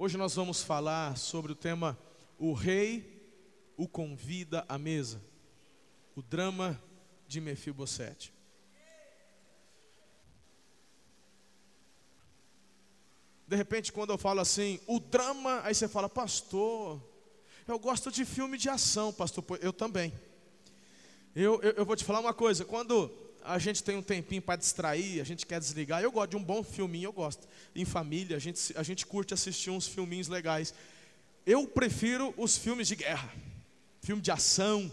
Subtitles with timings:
[0.00, 1.98] Hoje nós vamos falar sobre o tema
[2.38, 3.20] O Rei
[3.76, 5.20] o convida à mesa.
[6.14, 6.80] O drama
[7.26, 8.32] de Mefibosete.
[13.44, 17.02] De repente, quando eu falo assim, o drama, aí você fala, pastor,
[17.66, 20.12] eu gosto de filme de ação, pastor, eu também.
[21.34, 23.10] Eu, eu, eu vou te falar uma coisa, quando
[23.44, 26.02] a gente tem um tempinho para distrair, a gente quer desligar.
[26.02, 27.48] Eu gosto de um bom filminho, eu gosto.
[27.74, 30.74] Em família, a gente, a gente curte assistir uns filminhos legais.
[31.46, 33.32] Eu prefiro os filmes de guerra,
[34.02, 34.92] filme de ação,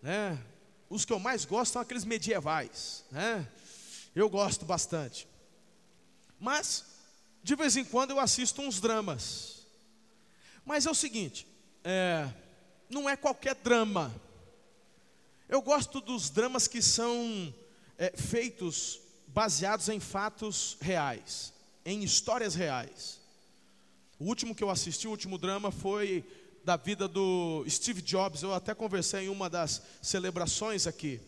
[0.00, 0.38] né?
[0.88, 3.46] Os que eu mais gosto são aqueles medievais, né?
[4.14, 5.28] Eu gosto bastante.
[6.38, 6.84] Mas,
[7.42, 9.66] de vez em quando, eu assisto uns dramas.
[10.64, 11.46] Mas é o seguinte,
[11.84, 12.28] é,
[12.88, 14.14] não é qualquer drama.
[15.48, 17.52] Eu gosto dos dramas que são
[18.02, 21.52] é, feitos baseados em fatos reais,
[21.86, 23.20] em histórias reais.
[24.18, 26.24] O último que eu assisti, o último drama, foi
[26.64, 28.42] da vida do Steve Jobs.
[28.42, 31.20] Eu até conversei em uma das celebrações aqui.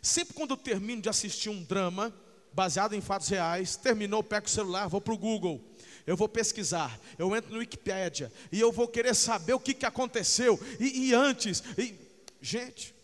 [0.00, 2.14] Sempre quando eu termino de assistir um drama
[2.54, 5.62] baseado em fatos reais, terminou, pego o celular, vou para o Google.
[6.06, 9.84] Eu vou pesquisar, eu entro no Wikipedia e eu vou querer saber o que, que
[9.84, 10.58] aconteceu.
[10.80, 11.94] E, e antes, e,
[12.40, 12.94] gente,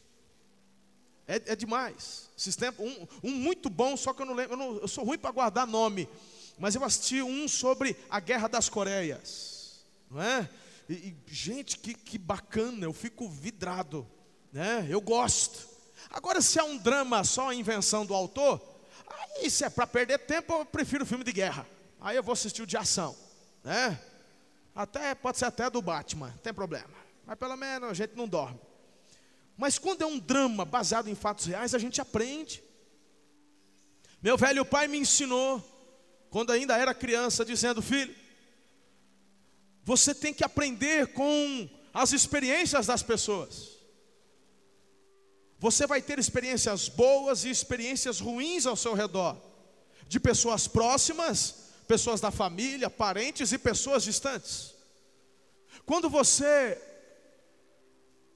[1.26, 2.30] é, é demais.
[2.36, 5.04] Esses tempos, um, um, muito bom, só que eu não lembro, eu, não, eu sou
[5.04, 6.08] ruim para guardar nome.
[6.58, 9.84] Mas eu assisti um sobre a Guerra das Coreias.
[10.10, 10.48] Não é?
[10.88, 14.06] E, e, gente, que, que bacana, eu fico vidrado.
[14.52, 14.86] Né?
[14.88, 15.68] Eu gosto.
[16.10, 18.60] Agora, se é um drama só a invenção do autor,
[19.10, 21.66] aí se é para perder tempo, eu prefiro filme de guerra.
[22.00, 23.16] Aí eu vou assistir o de ação.
[23.64, 23.98] Né?
[24.74, 26.90] Até, pode ser até do Batman, não tem problema.
[27.26, 28.60] Mas pelo menos a gente não dorme.
[29.56, 32.62] Mas quando é um drama baseado em fatos reais, a gente aprende.
[34.20, 35.62] Meu velho pai me ensinou,
[36.30, 38.14] quando ainda era criança, dizendo: Filho,
[39.84, 43.74] você tem que aprender com as experiências das pessoas.
[45.58, 49.36] Você vai ter experiências boas e experiências ruins ao seu redor,
[50.08, 51.54] de pessoas próximas,
[51.86, 54.74] pessoas da família, parentes e pessoas distantes.
[55.86, 56.80] Quando você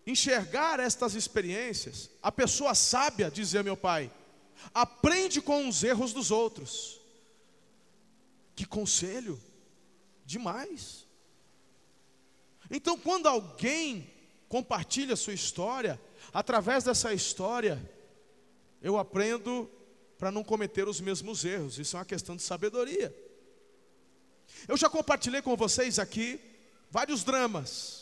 [0.09, 4.11] enxergar estas experiências, a pessoa sábia, dizia meu pai,
[4.73, 6.99] aprende com os erros dos outros.
[8.57, 9.39] Que conselho
[10.25, 11.07] demais.
[12.71, 14.11] Então, quando alguém
[14.49, 16.01] compartilha sua história,
[16.33, 17.79] através dessa história,
[18.81, 19.71] eu aprendo
[20.19, 21.79] para não cometer os mesmos erros.
[21.79, 23.15] Isso é uma questão de sabedoria.
[24.67, 26.41] Eu já compartilhei com vocês aqui
[26.91, 27.98] vários dramas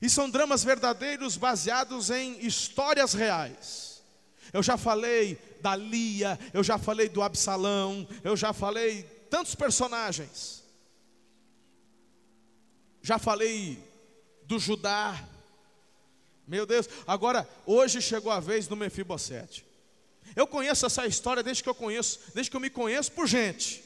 [0.00, 4.02] e são dramas verdadeiros baseados em histórias reais.
[4.52, 10.62] Eu já falei da Lia, eu já falei do Absalão, eu já falei tantos personagens.
[13.00, 13.82] Já falei
[14.44, 15.28] do Judá.
[16.46, 19.64] Meu Deus, agora hoje chegou a vez do Mefibosete.
[20.36, 23.82] Eu conheço essa história desde que eu conheço, desde que eu me conheço por gente.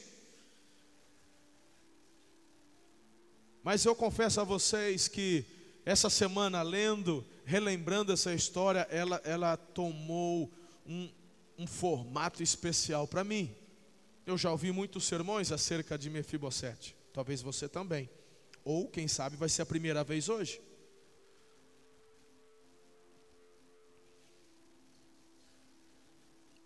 [3.62, 5.44] Mas eu confesso a vocês que
[5.86, 10.52] essa semana, lendo, relembrando essa história, ela, ela tomou
[10.84, 11.08] um,
[11.56, 13.54] um formato especial para mim.
[14.26, 18.10] Eu já ouvi muitos sermões acerca de Mefibosete, talvez você também.
[18.64, 20.60] Ou, quem sabe, vai ser a primeira vez hoje.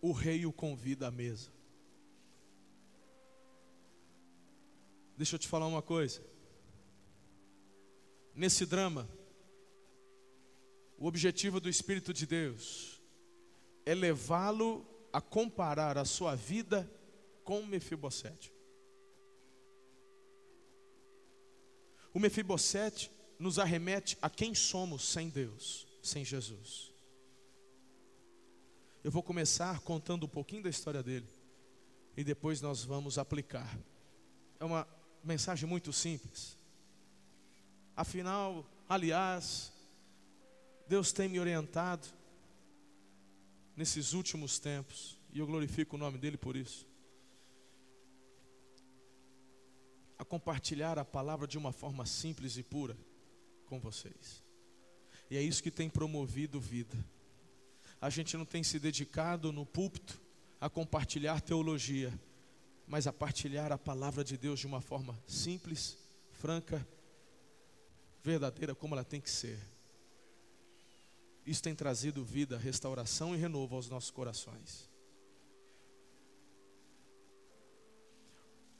[0.00, 1.50] O rei o convida à mesa.
[5.14, 6.29] Deixa eu te falar uma coisa
[8.34, 9.08] nesse drama,
[10.96, 13.00] o objetivo do Espírito de Deus
[13.86, 16.90] é levá-lo a comparar a sua vida
[17.42, 18.52] com Mefibosete.
[22.12, 26.92] O Mefibosete nos arremete a quem somos sem Deus, sem Jesus.
[29.02, 31.26] Eu vou começar contando um pouquinho da história dele
[32.16, 33.78] e depois nós vamos aplicar.
[34.58, 34.86] É uma
[35.24, 36.59] mensagem muito simples.
[38.00, 39.70] Afinal, aliás,
[40.88, 42.08] Deus tem me orientado
[43.76, 46.86] nesses últimos tempos, e eu glorifico o nome dele por isso.
[50.18, 52.96] A compartilhar a palavra de uma forma simples e pura
[53.66, 54.42] com vocês.
[55.30, 56.96] E é isso que tem promovido vida.
[58.00, 60.18] A gente não tem se dedicado no púlpito
[60.58, 62.18] a compartilhar teologia,
[62.86, 65.98] mas a partilhar a palavra de Deus de uma forma simples,
[66.32, 66.82] franca
[68.22, 69.58] verdadeira como ela tem que ser.
[71.46, 74.88] Isso tem trazido vida, restauração e renovo aos nossos corações.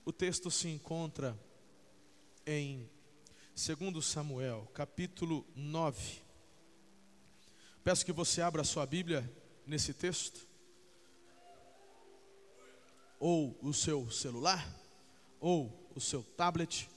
[0.05, 1.39] O texto se encontra
[2.47, 2.89] em
[3.55, 6.23] 2 Samuel, capítulo 9.
[7.83, 9.31] Peço que você abra a sua Bíblia
[9.67, 10.47] nesse texto,
[13.19, 14.67] ou o seu celular,
[15.39, 16.89] ou o seu tablet.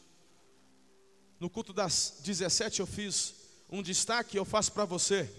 [1.43, 3.33] No culto das 17 eu fiz
[3.69, 5.29] um destaque, eu faço para você.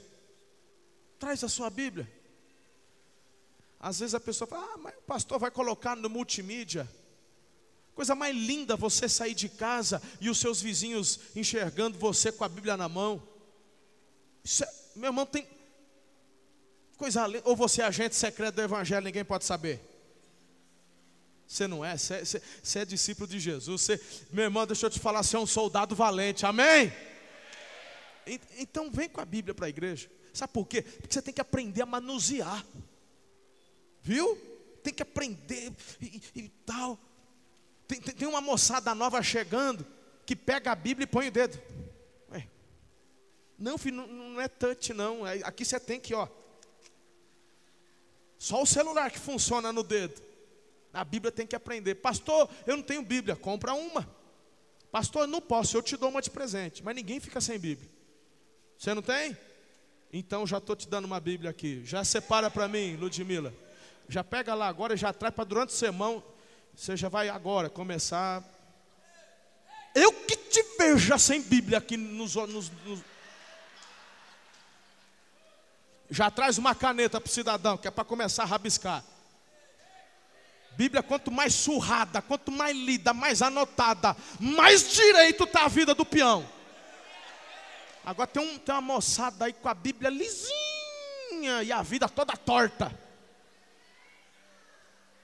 [1.19, 2.06] Traz a sua Bíblia.
[3.81, 6.87] Às vezes a pessoa fala, ah, mas o pastor vai colocar no multimídia.
[7.95, 12.51] Coisa mais linda você sair de casa e os seus vizinhos enxergando você com a
[12.51, 13.27] Bíblia na mão.
[14.61, 15.49] É, meu irmão, tem
[16.99, 17.49] coisa linda.
[17.49, 19.81] Ou você é agente secreto do Evangelho, ninguém pode saber.
[21.46, 23.82] Você não é, você, é discípulo de Jesus.
[23.82, 24.00] Você,
[24.32, 26.93] meu irmão, deixa eu te falar, você é um soldado valente, amém?
[28.56, 30.11] Então vem com a Bíblia para a igreja.
[30.32, 30.82] Sabe por quê?
[30.82, 32.64] Porque você tem que aprender a manusear.
[34.02, 34.37] Viu?
[34.82, 36.99] Tem que aprender e, e, e tal.
[37.87, 39.87] Tem, tem, tem, uma moçada nova chegando
[40.26, 41.61] que pega a Bíblia e põe o dedo.
[42.31, 42.49] Ué.
[43.58, 45.26] Não, filho, não, não é touch, não.
[45.26, 46.26] É, aqui você tem que, ó.
[48.38, 50.20] Só o celular que funciona no dedo.
[50.94, 51.96] A Bíblia tem que aprender.
[51.96, 53.37] Pastor, eu não tenho Bíblia.
[53.37, 54.08] Compra uma.
[54.91, 56.82] Pastor, eu não posso, eu te dou uma de presente.
[56.82, 57.91] Mas ninguém fica sem Bíblia.
[58.79, 59.37] Você não tem?
[60.12, 61.82] Então já estou te dando uma Bíblia aqui.
[61.85, 63.52] Já separa para mim, Ludmila.
[64.08, 66.23] Já pega lá agora já traz para durante o sermão.
[66.76, 68.44] Você já vai agora começar.
[69.94, 73.00] Eu que te vejo sem Bíblia aqui nos, nos, nos...
[76.11, 79.05] Já traz uma caneta para o cidadão, que é para começar a rabiscar.
[80.76, 86.05] Bíblia, quanto mais surrada, quanto mais lida, mais anotada, mais direito está a vida do
[86.05, 86.49] peão.
[88.05, 92.37] Agora tem, um, tem uma moçada aí com a Bíblia lisinha e a vida toda
[92.37, 92.99] torta.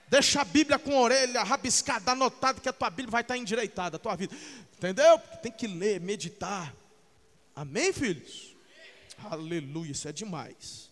[0.08, 3.96] Deixa a Bíblia com a orelha rabiscada, anotada, que a tua Bíblia vai estar endireitada,
[3.96, 4.34] a tua vida.
[4.72, 5.18] Entendeu?
[5.42, 6.74] Tem que ler, meditar.
[7.54, 8.56] Amém, filhos?
[9.22, 10.90] Aleluia, isso é demais.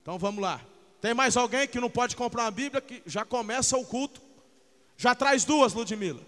[0.00, 0.60] Então vamos lá.
[1.04, 4.22] Tem mais alguém que não pode comprar uma Bíblia que já começa o culto?
[4.96, 6.22] Já traz duas, Ludmila.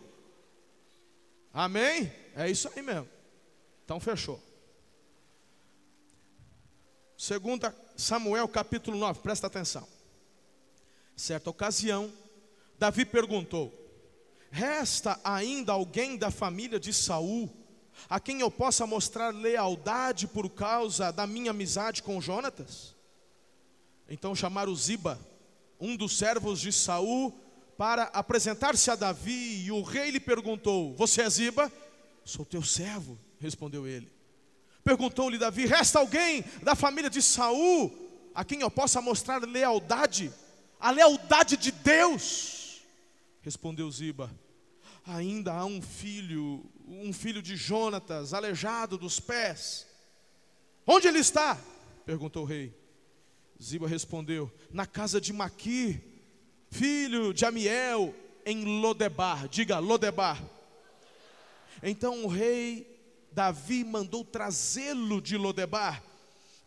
[1.51, 2.13] Amém?
[2.35, 3.09] É isso aí mesmo.
[3.87, 4.39] Então fechou.
[7.17, 9.89] Segunda Samuel capítulo 9, presta atenção.
[11.17, 12.13] Certa ocasião,
[12.79, 13.73] Davi perguntou:
[14.51, 17.49] Resta ainda alguém da família de Saul
[18.11, 22.96] a quem eu possa mostrar lealdade por causa da minha amizade com Jonatas?
[24.09, 25.19] Então chamaram Ziba,
[25.81, 27.33] um dos servos de Saul,
[27.77, 31.71] para apresentar-se a Davi, e o rei lhe perguntou: Você é Ziba?
[32.25, 34.11] Sou teu servo, respondeu ele.
[34.83, 37.93] Perguntou-lhe Davi: Resta alguém da família de Saul
[38.35, 40.33] a quem eu possa mostrar lealdade?
[40.79, 42.81] a lealdade de Deus.
[43.43, 44.31] Respondeu Ziba:
[45.05, 49.87] Ainda há um filho, um filho de Jonatas, aleijado dos pés.
[50.87, 51.59] Onde ele está?
[52.05, 52.75] perguntou o rei.
[53.63, 56.01] Ziba respondeu: Na casa de Maqui,
[56.71, 58.15] filho de Amiel,
[58.45, 59.49] em Lodebar.
[59.49, 60.43] Diga Lodebar.
[61.83, 62.87] Então o rei
[63.33, 66.03] Davi mandou trazê-lo de Lodebar.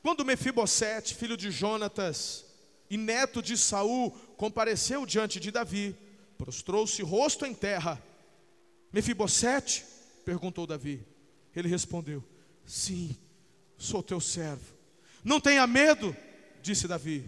[0.02, 2.46] Quando Mefibosete, filho de Jonatas,
[2.90, 5.96] e neto de Saul, compareceu diante de Davi,
[6.38, 8.02] prostrou-se rosto em terra.
[8.92, 9.86] Mefibosete?
[10.26, 11.06] perguntou Davi.
[11.56, 12.24] Ele respondeu:
[12.66, 13.16] Sim,
[13.78, 14.74] sou teu servo.
[15.24, 16.16] Não tenha medo,
[16.70, 17.26] disse Davi,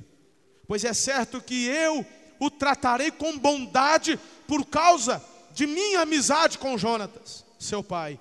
[0.67, 2.05] pois é certo que eu
[2.39, 8.19] o tratarei com bondade por causa de minha amizade com Jonatas, seu pai.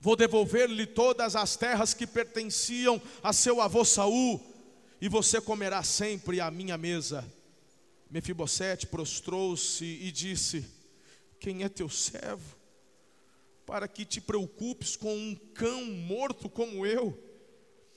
[0.00, 4.40] Vou devolver-lhe todas as terras que pertenciam a seu avô Saul
[4.98, 7.22] e você comerá sempre à minha mesa.
[8.10, 10.64] Mefibosete prostrou-se e disse:
[11.38, 12.56] Quem é teu servo?
[13.66, 17.16] Para que te preocupes com um cão morto como eu.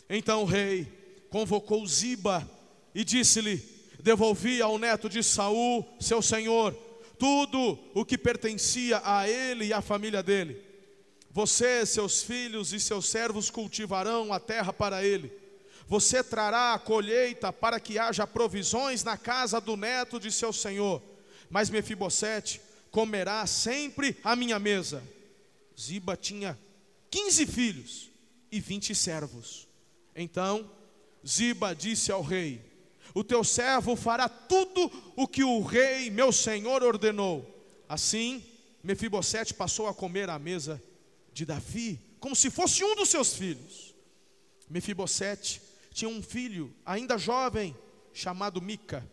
[0.10, 1.05] Então rei
[1.36, 2.50] convocou Ziba
[2.94, 3.62] e disse-lhe:
[4.00, 6.74] Devolvi ao neto de Saul, seu senhor,
[7.20, 10.64] tudo o que pertencia a ele e à família dele.
[11.30, 15.44] Você, seus filhos e seus servos cultivarão a terra para ele
[15.88, 21.00] você trará a colheita para que haja provisões na casa do neto de seu senhor.
[21.48, 25.04] Mas Mefibosete comerá sempre à minha mesa.
[25.80, 26.58] Ziba tinha
[27.08, 28.10] quinze filhos
[28.52, 29.68] e vinte servos.
[30.16, 30.68] Então
[31.28, 32.62] Ziba disse ao rei:
[33.14, 37.52] O teu servo fará tudo o que o rei, meu senhor, ordenou.
[37.90, 38.44] Assim,
[38.84, 40.82] Mefibosete passou a comer à mesa
[41.34, 43.94] de Davi, como se fosse um dos seus filhos.
[44.70, 47.76] Mefibosete tinha um filho, ainda jovem,
[48.14, 49.08] chamado Mica.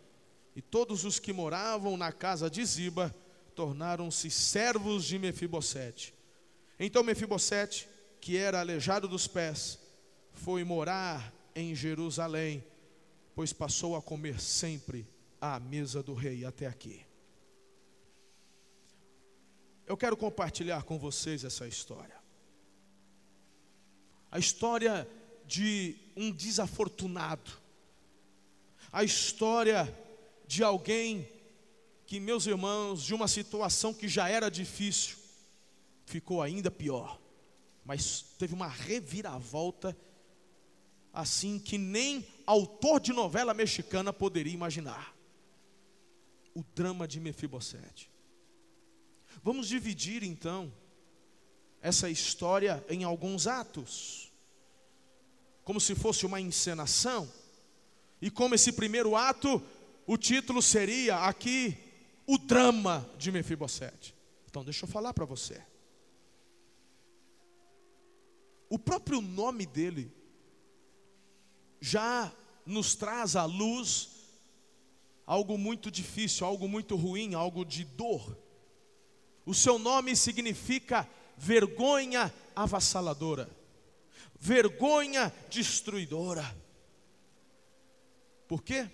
[0.55, 3.15] E todos os que moravam na casa de Ziba
[3.55, 6.15] tornaram-se servos de Mefibosete.
[6.79, 7.89] Então Mefibosete,
[8.21, 9.79] que era aleijado dos pés,
[10.33, 12.65] foi morar em Jerusalém,
[13.35, 15.07] pois passou a comer sempre
[15.41, 17.05] à mesa do rei até aqui.
[19.87, 22.17] Eu quero compartilhar com vocês essa história.
[24.31, 25.09] A história
[25.47, 27.51] de um desafortunado.
[28.91, 29.93] A história
[30.47, 31.29] de alguém
[32.07, 35.17] que, meus irmãos, de uma situação que já era difícil,
[36.07, 37.21] ficou ainda pior.
[37.85, 39.97] Mas teve uma reviravolta
[41.13, 45.15] assim que nem autor de novela mexicana poderia imaginar.
[46.55, 48.11] O drama de Mefibosete.
[49.43, 50.73] Vamos dividir então
[51.81, 54.31] essa história em alguns atos,
[55.65, 57.31] como se fosse uma encenação.
[58.21, 59.61] E como esse primeiro ato,
[60.07, 61.77] o título seria aqui
[62.27, 64.15] o drama de Mefibosete.
[64.49, 65.61] Então deixa eu falar para você.
[68.69, 70.13] O próprio nome dele
[71.83, 72.33] já
[72.65, 74.11] nos traz à luz
[75.27, 78.39] algo muito difícil, algo muito ruim, algo de dor.
[79.45, 83.51] O seu nome significa vergonha avassaladora,
[84.39, 86.57] vergonha destruidora.
[88.47, 88.89] Por quê?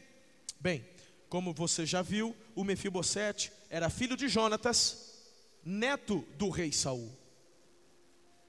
[0.59, 0.89] Bem,
[1.29, 5.15] como você já viu, o Mefibosete era filho de Jonatas,
[5.63, 7.15] neto do rei Saul.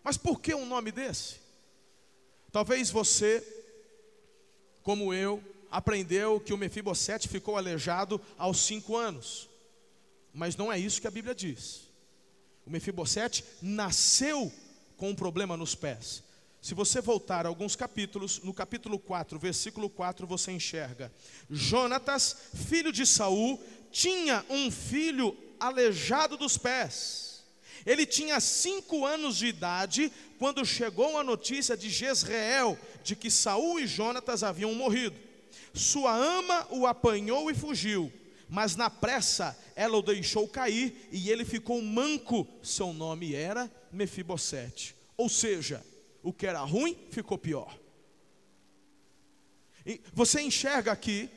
[0.01, 1.41] Mas por que um nome desse?
[2.53, 3.58] Talvez você,
[4.83, 9.49] como eu, aprendeu que o Mefibosete ficou aleijado aos cinco anos.
[10.33, 11.81] Mas não é isso que a Bíblia diz.
[12.65, 14.51] O Mefibosete nasceu
[14.97, 16.23] com um problema nos pés.
[16.61, 21.11] Se você voltar alguns capítulos, no capítulo 4, versículo 4, você enxerga:
[21.49, 22.35] Jonatas,
[22.67, 27.28] filho de Saul, tinha um filho aleijado dos pés.
[27.85, 33.79] Ele tinha cinco anos de idade quando chegou a notícia de Jezreel de que Saul
[33.79, 35.15] e Jonatas haviam morrido.
[35.73, 38.11] Sua ama o apanhou e fugiu
[38.49, 42.47] mas na pressa ela o deixou cair e ele ficou manco.
[42.63, 44.95] Seu nome era Mefibosete.
[45.15, 45.85] Ou seja,
[46.23, 47.77] o que era ruim ficou pior.
[49.85, 51.29] E você enxerga aqui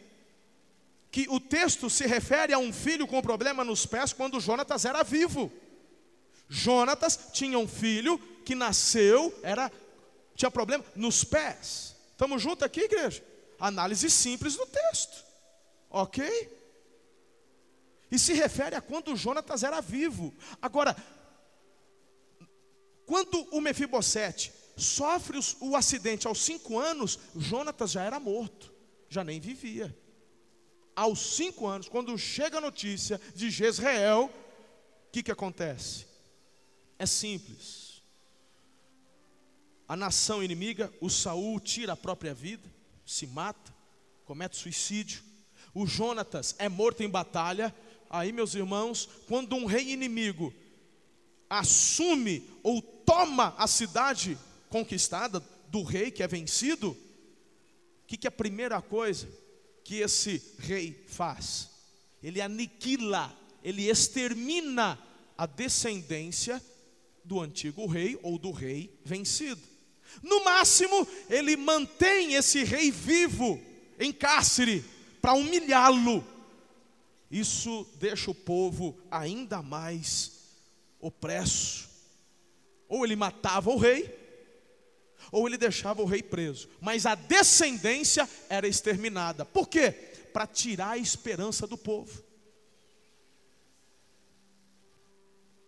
[1.11, 5.03] que o texto se refere a um filho com problema nos pés quando Jonatas era
[5.03, 5.53] vivo.
[6.53, 9.73] Jonatas tinha um filho que nasceu, era
[10.37, 11.97] tinha problema nos pés.
[12.11, 13.25] Estamos juntos aqui, igreja?
[13.59, 15.25] Análise simples do texto.
[15.89, 16.23] OK?
[18.11, 20.35] E se refere a quando Jonatas era vivo.
[20.61, 20.95] Agora,
[23.07, 28.71] quando o Mefibosete sofre o acidente aos cinco anos, Jonatas já era morto,
[29.09, 29.97] já nem vivia.
[30.95, 36.12] Aos cinco anos, quando chega a notícia de Jezreel, o que, que acontece?
[37.03, 38.01] É simples.
[39.89, 42.73] A nação inimiga, o Saul tira a própria vida,
[43.05, 43.75] se mata,
[44.25, 45.21] comete suicídio.
[45.75, 47.75] O Jonatas é morto em batalha
[48.13, 50.53] Aí, meus irmãos, quando um rei inimigo
[51.49, 54.37] assume ou toma a cidade
[54.69, 59.27] conquistada do rei que é vencido, o que, que é a primeira coisa
[59.83, 61.71] que esse rei faz?
[62.23, 64.99] Ele aniquila, ele extermina
[65.39, 66.63] a descendência
[67.25, 69.61] do antigo rei ou do rei vencido.
[70.23, 73.61] No máximo, ele mantém esse rei vivo
[73.99, 74.85] em cárcere
[75.21, 76.27] para humilhá-lo,
[77.31, 80.33] isso deixa o povo ainda mais
[81.01, 81.89] opresso.
[82.89, 84.15] Ou ele matava o rei,
[85.31, 86.69] ou ele deixava o rei preso.
[86.79, 89.47] Mas a descendência era exterminada.
[89.47, 89.93] Por quê?
[90.33, 92.23] Para tirar a esperança do povo.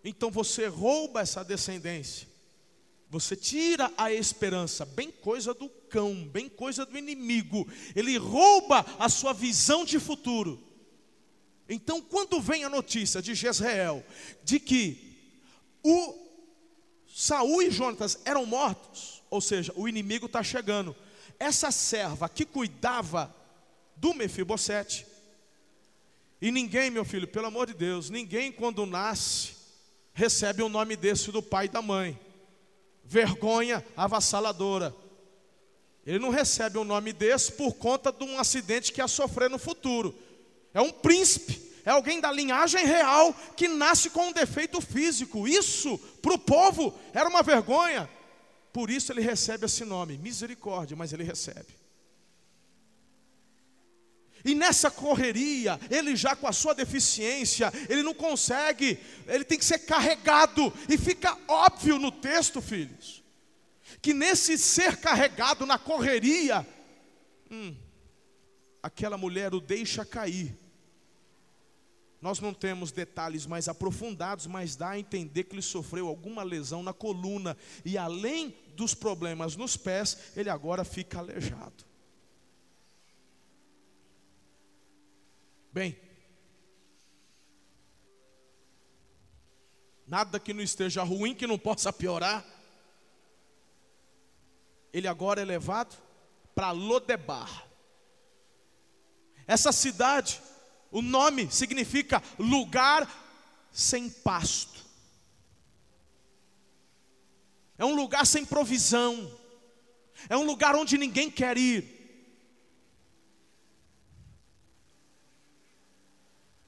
[0.05, 2.29] Então você rouba essa descendência.
[3.09, 7.67] Você tira a esperança, bem coisa do cão, bem coisa do inimigo.
[7.97, 10.63] Ele rouba a sua visão de futuro.
[11.69, 14.05] Então, quando vem a notícia de Jezreel
[14.43, 15.17] de que
[15.83, 16.15] o
[17.07, 20.95] Saul e Jonatas eram mortos, ou seja, o inimigo está chegando,
[21.39, 23.35] essa serva que cuidava
[23.97, 25.07] do Mefibosete,
[26.43, 29.54] e ninguém, meu filho, pelo amor de Deus, ninguém quando nasce
[30.15, 32.19] recebe o um nome desse do pai e da mãe.
[33.05, 34.95] Vergonha avassaladora.
[36.07, 39.59] Ele não recebe um nome desse por conta de um acidente que ia sofrer no
[39.59, 40.15] futuro
[40.75, 45.47] é um príncipe, é alguém da linhagem real que nasce com um defeito físico.
[45.47, 48.11] Isso, para o povo, era uma vergonha.
[48.73, 51.69] Por isso ele recebe esse nome, misericórdia, mas ele recebe.
[54.45, 59.65] E nessa correria, ele já com a sua deficiência, ele não consegue, ele tem que
[59.65, 60.73] ser carregado.
[60.89, 63.23] E fica óbvio no texto, filhos,
[64.03, 66.67] que nesse ser carregado na correria,
[67.51, 67.75] hum,
[68.83, 70.55] aquela mulher o deixa cair.
[72.21, 76.83] Nós não temos detalhes mais aprofundados, mas dá a entender que ele sofreu alguma lesão
[76.83, 77.57] na coluna.
[77.85, 81.85] E além dos problemas nos pés, ele agora fica aleijado.
[85.75, 85.99] Bem,
[90.07, 92.47] nada que não esteja ruim, que não possa piorar.
[94.93, 96.01] Ele agora é levado
[96.55, 97.67] para Lodebar.
[99.49, 100.41] Essa cidade,
[100.93, 103.11] o nome significa lugar
[103.73, 104.81] sem pasto.
[107.77, 109.37] É um lugar sem provisão.
[110.29, 111.94] É um lugar onde ninguém quer ir.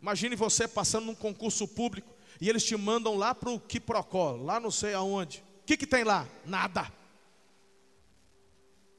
[0.06, 4.60] Imagine você passando num concurso público e eles te mandam lá para o Quiprocó, lá
[4.60, 5.42] não sei aonde.
[5.62, 6.28] O que, que tem lá?
[6.44, 6.92] Nada.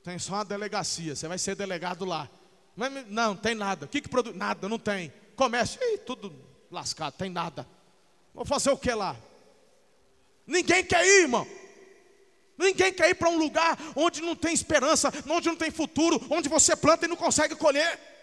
[0.04, 2.30] Tem só uma delegacia, você vai ser delegado lá.
[3.08, 3.86] Não, tem nada.
[3.86, 4.36] O que, que produz?
[4.36, 5.14] Nada, não tem.
[5.34, 6.36] Comércio, Ih, tudo
[6.70, 7.66] lascado, tem nada.
[8.34, 9.16] Vou fazer o que lá?
[10.46, 11.48] Ninguém quer ir, irmão.
[12.58, 16.50] Ninguém quer ir para um lugar onde não tem esperança, onde não tem futuro, onde
[16.50, 18.17] você planta e não consegue colher.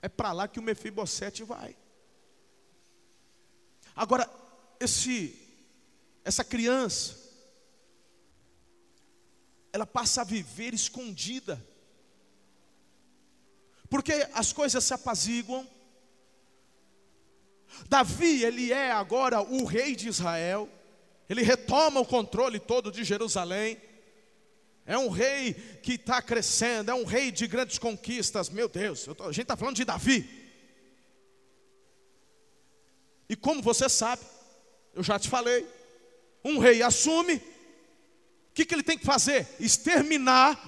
[0.00, 1.76] É para lá que o Mefibosete vai.
[3.94, 4.30] Agora,
[4.78, 5.36] esse,
[6.24, 7.16] essa criança,
[9.72, 11.64] ela passa a viver escondida,
[13.90, 15.68] porque as coisas se apaziguam.
[17.88, 20.68] Davi, ele é agora o rei de Israel,
[21.28, 23.87] ele retoma o controle todo de Jerusalém.
[24.88, 25.52] É um rei
[25.82, 28.48] que está crescendo, é um rei de grandes conquistas.
[28.48, 30.26] Meu Deus, tô, a gente está falando de Davi.
[33.28, 34.22] E como você sabe,
[34.94, 35.68] eu já te falei,
[36.42, 37.42] um rei assume, o
[38.54, 39.46] que, que ele tem que fazer?
[39.60, 40.58] Exterminar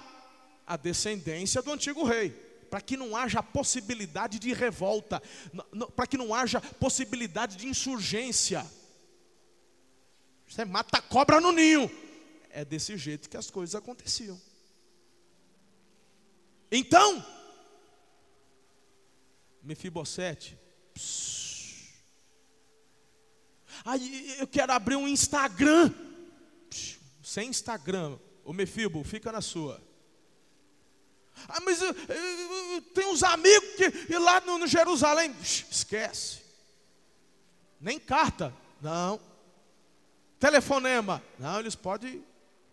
[0.66, 2.28] a descendência do antigo rei,
[2.68, 5.22] para que não haja possibilidade de revolta,
[5.96, 8.66] para que não haja possibilidade de insurgência.
[10.46, 11.90] Você mata a cobra no ninho.
[12.50, 14.40] É desse jeito que as coisas aconteciam.
[16.70, 17.24] Então,
[19.62, 20.58] Mefibosete,
[23.84, 25.92] aí eu quero abrir um Instagram.
[27.22, 29.80] sem Instagram, o Mefibo, fica na sua.
[31.48, 33.68] Ah, mas eu, eu, eu uns amigos
[34.06, 36.40] que lá no, no Jerusalém, esquece.
[37.80, 39.20] Nem carta, não.
[40.38, 41.22] Telefonema.
[41.38, 42.24] Não, eles podem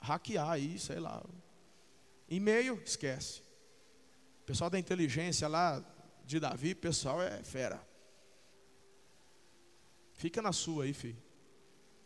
[0.08, 1.24] hackear aí, sei lá.
[2.30, 3.42] E-mail, esquece.
[4.42, 5.84] O pessoal da inteligência lá
[6.26, 7.86] de Davi, pessoal é fera.
[10.14, 11.22] Fica na sua aí, filho.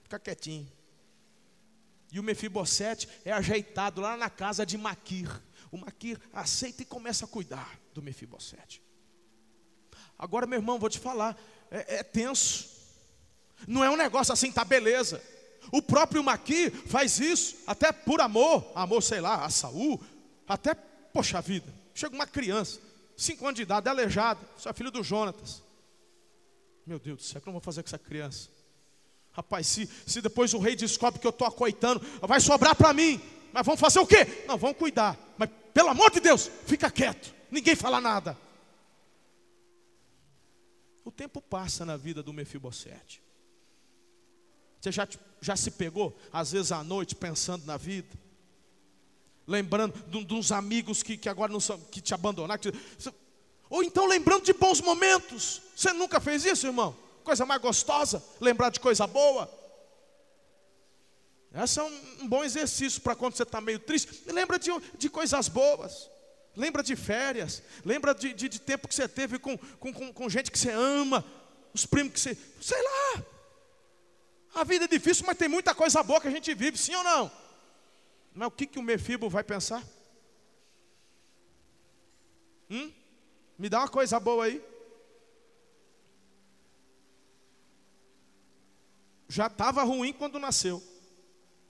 [0.03, 0.71] Fica quietinho.
[2.11, 5.29] E o Mefibosete é ajeitado lá na casa de Maquir.
[5.71, 8.83] O Maquir aceita e começa a cuidar do Mefibosete.
[10.17, 12.69] Agora, meu irmão, vou te falar, é, é tenso.
[13.65, 15.23] Não é um negócio assim, tá beleza.
[15.71, 20.01] O próprio Maqui faz isso, até por amor, amor, sei lá, a Saul,
[20.47, 22.79] até, poxa vida, chega uma criança,
[23.17, 25.61] cinco anos de idade, aleijada, você é filho do Jonatas.
[26.85, 28.49] Meu Deus do céu, o que eu vou fazer com essa criança?
[29.31, 33.21] Rapaz, se, se depois o rei descobre que eu estou acoitando, vai sobrar para mim.
[33.53, 34.45] Mas vamos fazer o quê?
[34.47, 35.17] Não, vamos cuidar.
[35.37, 37.33] Mas pelo amor de Deus, fica quieto.
[37.49, 38.37] Ninguém fala nada.
[41.03, 43.21] O tempo passa na vida do Mefibosete.
[44.79, 45.07] Você já,
[45.41, 48.07] já se pegou, às vezes à noite, pensando na vida?
[49.47, 52.61] Lembrando de, de uns amigos que, que agora não são, que te abandonaram.
[52.61, 52.71] Que,
[53.69, 55.61] ou então lembrando de bons momentos.
[55.75, 56.95] Você nunca fez isso, irmão?
[57.23, 59.49] Coisa mais gostosa, lembrar de coisa boa.
[61.53, 64.23] Esse é um, um bom exercício para quando você está meio triste.
[64.27, 66.09] Lembra de, de coisas boas.
[66.55, 67.61] Lembra de férias.
[67.83, 70.71] Lembra de, de, de tempo que você teve com, com, com, com gente que você
[70.71, 71.25] ama.
[71.73, 72.37] Os primos que você.
[72.61, 73.23] Sei lá.
[74.53, 77.03] A vida é difícil, mas tem muita coisa boa que a gente vive, sim ou
[77.03, 77.31] não?
[78.33, 79.83] Mas o que, que o Mefibo vai pensar?
[82.69, 82.91] Hum?
[83.57, 84.63] Me dá uma coisa boa aí.
[89.27, 90.83] Já estava ruim quando nasceu.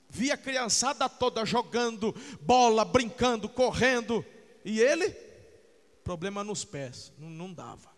[0.09, 4.25] Via a criançada toda jogando bola, brincando, correndo.
[4.65, 5.09] E ele?
[6.03, 7.13] Problema nos pés.
[7.17, 7.91] Não, não dava.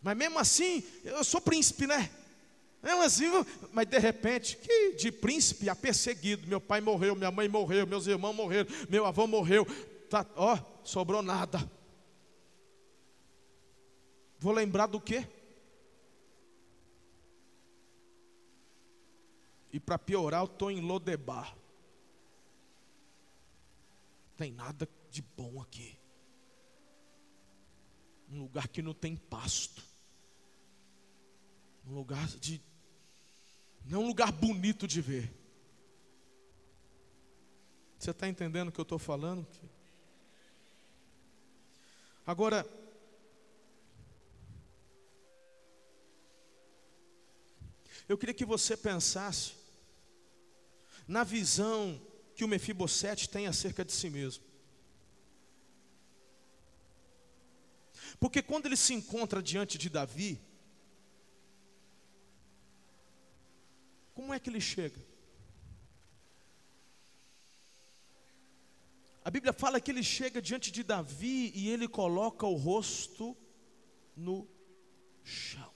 [0.00, 2.10] Mas mesmo assim, eu sou príncipe, né?
[2.82, 3.26] É assim,
[3.72, 6.46] mas de repente, que de príncipe a perseguido.
[6.46, 9.66] Meu pai morreu, minha mãe morreu, meus irmãos morreram, meu avô morreu.
[10.08, 11.58] tá, ó, sobrou nada.
[14.38, 15.26] Vou lembrar do quê?
[19.72, 21.56] E para piorar, eu estou em Lodebar.
[24.36, 25.98] Tem nada de bom aqui.
[28.30, 29.82] Um lugar que não tem pasto.
[31.84, 32.62] Um lugar de.
[33.88, 35.32] Não é um lugar bonito de ver.
[37.98, 39.46] Você está entendendo o que eu estou falando?
[42.26, 42.68] Agora,
[48.06, 49.54] eu queria que você pensasse
[51.06, 51.98] na visão
[52.34, 54.44] que o Mefibosete tem acerca de si mesmo.
[58.20, 60.38] Porque quando ele se encontra diante de Davi,
[64.18, 65.00] como é que ele chega?
[69.24, 73.36] A Bíblia fala que ele chega diante de Davi e ele coloca o rosto
[74.16, 74.48] no
[75.22, 75.72] chão.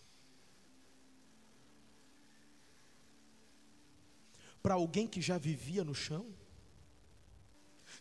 [4.60, 6.26] Para alguém que já vivia no chão,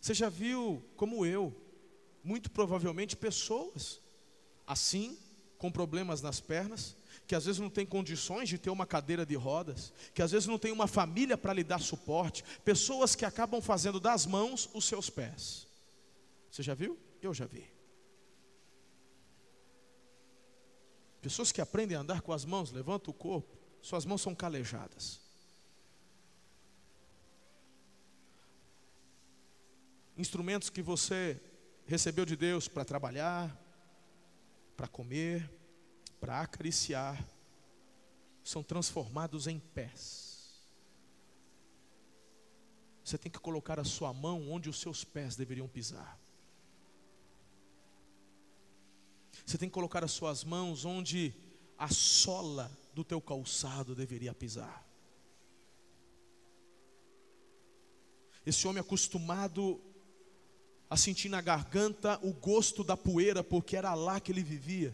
[0.02, 1.56] você já viu, como eu,
[2.24, 4.02] muito provavelmente pessoas
[4.66, 5.20] assim,
[5.60, 9.36] com problemas nas pernas, que às vezes não tem condições de ter uma cadeira de
[9.36, 13.62] rodas, que às vezes não tem uma família para lhe dar suporte, pessoas que acabam
[13.62, 15.68] fazendo das mãos os seus pés.
[16.50, 17.00] Você já viu?
[17.22, 17.66] Eu já vi.
[21.22, 25.22] Pessoas que aprendem a andar com as mãos, levantam o corpo, suas mãos são calejadas.
[30.18, 31.40] Instrumentos que você
[31.86, 33.56] recebeu de Deus para trabalhar,
[34.76, 35.50] para comer,
[36.22, 37.28] para acariciar,
[38.44, 40.62] são transformados em pés.
[43.04, 46.20] Você tem que colocar a sua mão onde os seus pés deveriam pisar.
[49.44, 51.34] Você tem que colocar as suas mãos onde
[51.76, 54.88] a sola do teu calçado deveria pisar.
[58.46, 59.82] Esse homem acostumado
[60.88, 64.94] a sentir na garganta o gosto da poeira, porque era lá que ele vivia.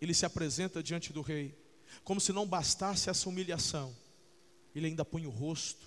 [0.00, 1.56] Ele se apresenta diante do rei,
[2.04, 3.96] como se não bastasse essa humilhação,
[4.74, 5.86] ele ainda põe o rosto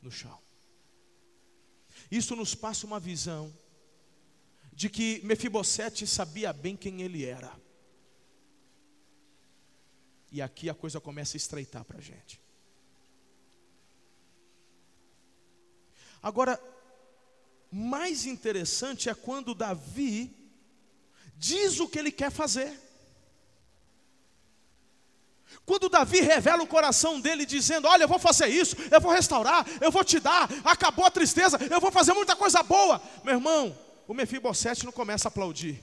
[0.00, 0.38] no chão.
[2.10, 3.52] Isso nos passa uma visão
[4.72, 7.52] de que Mefibosete sabia bem quem ele era.
[10.30, 12.40] E aqui a coisa começa a estreitar para a gente.
[16.22, 16.60] Agora,
[17.70, 20.34] mais interessante é quando Davi
[21.36, 22.83] diz o que ele quer fazer.
[25.66, 29.66] Quando Davi revela o coração dele, dizendo: Olha, eu vou fazer isso, eu vou restaurar,
[29.80, 33.00] eu vou te dar, acabou a tristeza, eu vou fazer muita coisa boa.
[33.22, 35.82] Meu irmão, o Mefibosete não começa a aplaudir.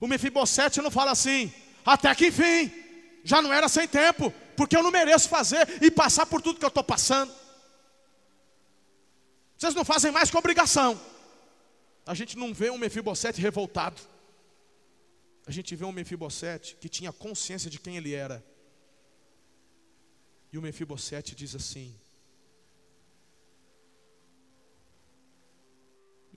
[0.00, 1.52] O Mefibosete não fala assim:
[1.84, 2.72] Até que enfim,
[3.22, 6.64] já não era sem tempo, porque eu não mereço fazer e passar por tudo que
[6.64, 7.32] eu estou passando.
[9.56, 11.00] Vocês não fazem mais com obrigação.
[12.04, 14.00] A gente não vê um Mefibosete revoltado.
[15.46, 18.44] A gente vê um Mefibosete que tinha consciência de quem ele era.
[20.52, 21.98] E o Mefibosete diz assim: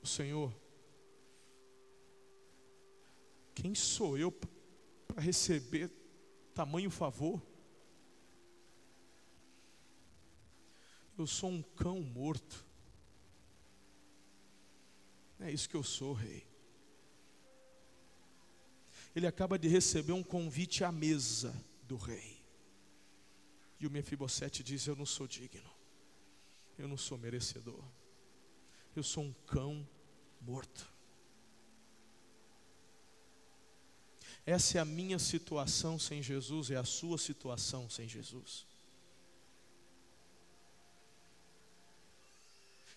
[0.02, 0.54] O Senhor,
[3.54, 5.92] quem sou eu para receber
[6.54, 7.42] tamanho favor?
[11.18, 12.66] Eu sou um cão morto.
[15.40, 16.45] É isso que eu sou, rei.
[19.16, 22.44] Ele acaba de receber um convite à mesa do rei.
[23.80, 25.72] E o Mefibosete diz: Eu não sou digno.
[26.78, 27.84] Eu não sou merecedor.
[28.96, 29.88] Eu sou um cão
[30.42, 30.94] morto.
[34.46, 38.68] Essa é a minha situação sem Jesus, é a sua situação sem Jesus.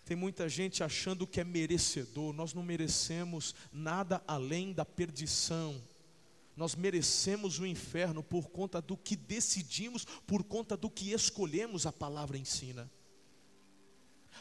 [0.04, 5.82] Tem muita gente achando que é merecedor, nós não merecemos nada além da perdição.
[6.58, 11.92] Nós merecemos o inferno por conta do que decidimos, por conta do que escolhemos, a
[11.92, 12.90] palavra ensina.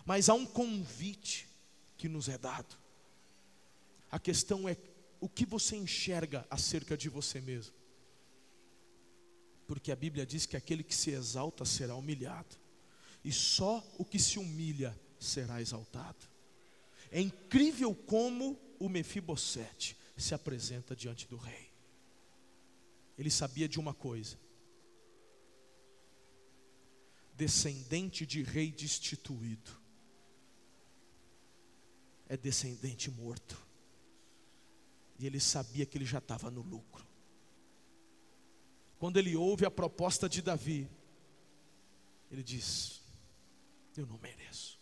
[0.04, 1.48] Mas há um convite
[1.96, 2.76] que nos é dado.
[4.10, 4.76] A questão é
[5.22, 7.76] o que você enxerga acerca de você mesmo.
[9.68, 12.56] Porque a Bíblia diz que aquele que se exalta será humilhado,
[13.24, 16.26] e só o que se humilha será exaltado.
[17.12, 21.67] É incrível como o Mefibosete se apresenta diante do rei.
[23.18, 24.38] Ele sabia de uma coisa:
[27.34, 29.72] descendente de rei destituído.
[32.30, 33.66] é descendente morto.
[35.18, 37.08] E ele sabia que ele já estava no lucro.
[39.00, 40.90] Quando ele ouve a proposta de Davi,
[42.32, 43.02] ele diz:
[43.96, 44.78] Eu não mereço.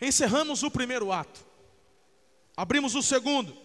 [0.00, 1.44] Encerramos o primeiro ato,
[2.56, 3.63] abrimos o segundo.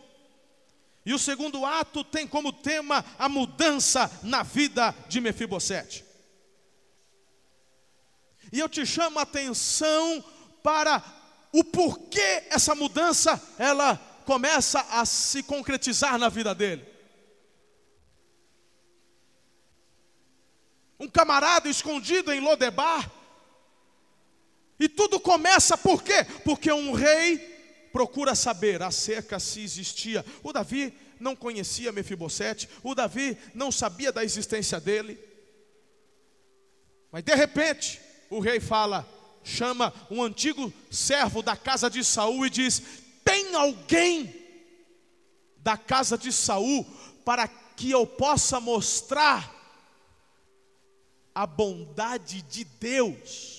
[1.10, 6.06] E o segundo ato tem como tema a mudança na vida de Mefibosete.
[8.54, 10.24] E eu te chamo a atenção
[10.62, 11.04] para
[11.52, 16.86] o porquê essa mudança ela começa a se concretizar na vida dele.
[21.00, 23.12] Um camarada escondido em Lodebar.
[24.80, 26.24] E tudo começa por quê?
[26.46, 27.49] Porque um rei
[27.92, 30.26] procura saber acerca se existia.
[30.44, 35.20] O Davi não conhecia Mefibosete, o Davi não sabia da existência dele.
[37.12, 38.00] Mas de repente,
[38.30, 39.08] o rei fala:
[39.44, 42.82] chama um antigo servo da casa de Saul e diz:
[43.24, 44.34] Tem alguém
[45.58, 46.86] da casa de Saul
[47.26, 49.56] para que eu possa mostrar
[51.34, 53.59] a bondade de Deus?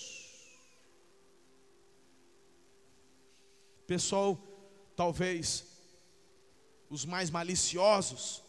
[3.90, 4.38] Pessoal,
[4.94, 5.64] talvez
[6.88, 8.40] os mais maliciosos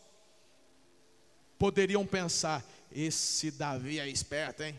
[1.57, 4.77] poderiam pensar: esse Davi é esperto, hein?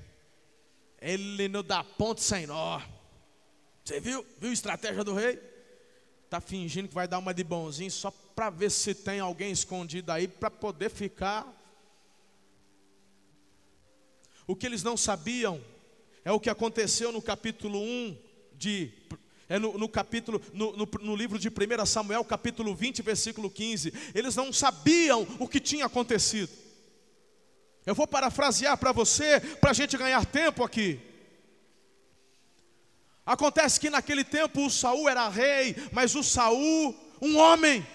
[1.01, 2.81] Ele não dá ponto sem nó.
[3.85, 4.25] Você viu?
[4.39, 5.43] Viu a estratégia do rei?
[6.27, 10.13] Está fingindo que vai dar uma de bonzinho só para ver se tem alguém escondido
[10.13, 11.45] aí para poder ficar.
[14.47, 15.61] O que eles não sabiam
[16.25, 18.17] é o que aconteceu no capítulo 1
[18.53, 18.93] de.
[19.53, 23.93] É no, no capítulo, no, no, no livro de 1 Samuel, capítulo 20, versículo 15.
[24.15, 26.51] Eles não sabiam o que tinha acontecido.
[27.85, 30.99] Eu vou parafrasear para você, para a gente ganhar tempo aqui.
[33.27, 37.87] Acontece que naquele tempo o Saul era rei, mas o Saul, um homem,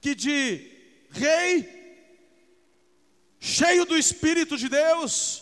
[0.00, 0.68] que de
[1.10, 1.64] rei,
[3.38, 5.41] cheio do Espírito de Deus,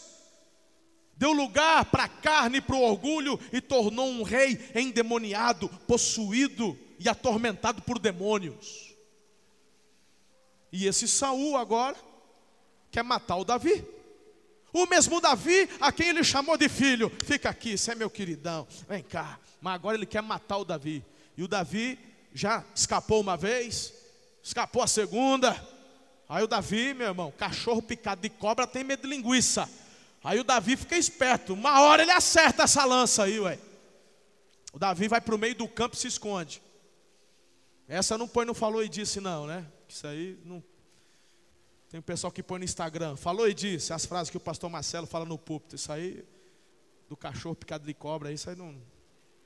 [1.20, 6.78] deu lugar para a carne e para o orgulho e tornou um rei endemoniado, possuído
[6.98, 8.96] e atormentado por demônios.
[10.72, 11.94] E esse Saul agora
[12.90, 13.84] quer matar o Davi.
[14.72, 18.66] O mesmo Davi, a quem ele chamou de filho, fica aqui, você é meu queridão,
[18.88, 19.38] vem cá.
[19.60, 21.04] Mas agora ele quer matar o Davi.
[21.36, 21.98] E o Davi
[22.32, 23.92] já escapou uma vez,
[24.42, 25.54] escapou a segunda.
[26.26, 29.68] Aí o Davi, meu irmão, cachorro picado de cobra tem medo de linguiça.
[30.22, 33.58] Aí o Davi fica esperto, uma hora ele acerta essa lança aí, ué.
[34.72, 36.62] O Davi vai para o meio do campo e se esconde.
[37.88, 39.66] Essa não põe, não falou e disse, não, né?
[39.88, 40.62] Isso aí não
[41.90, 44.70] tem um pessoal que põe no Instagram, falou e disse as frases que o pastor
[44.70, 45.74] Marcelo fala no púlpito.
[45.74, 46.24] Isso aí,
[47.08, 48.80] do cachorro picado de cobra, isso aí não.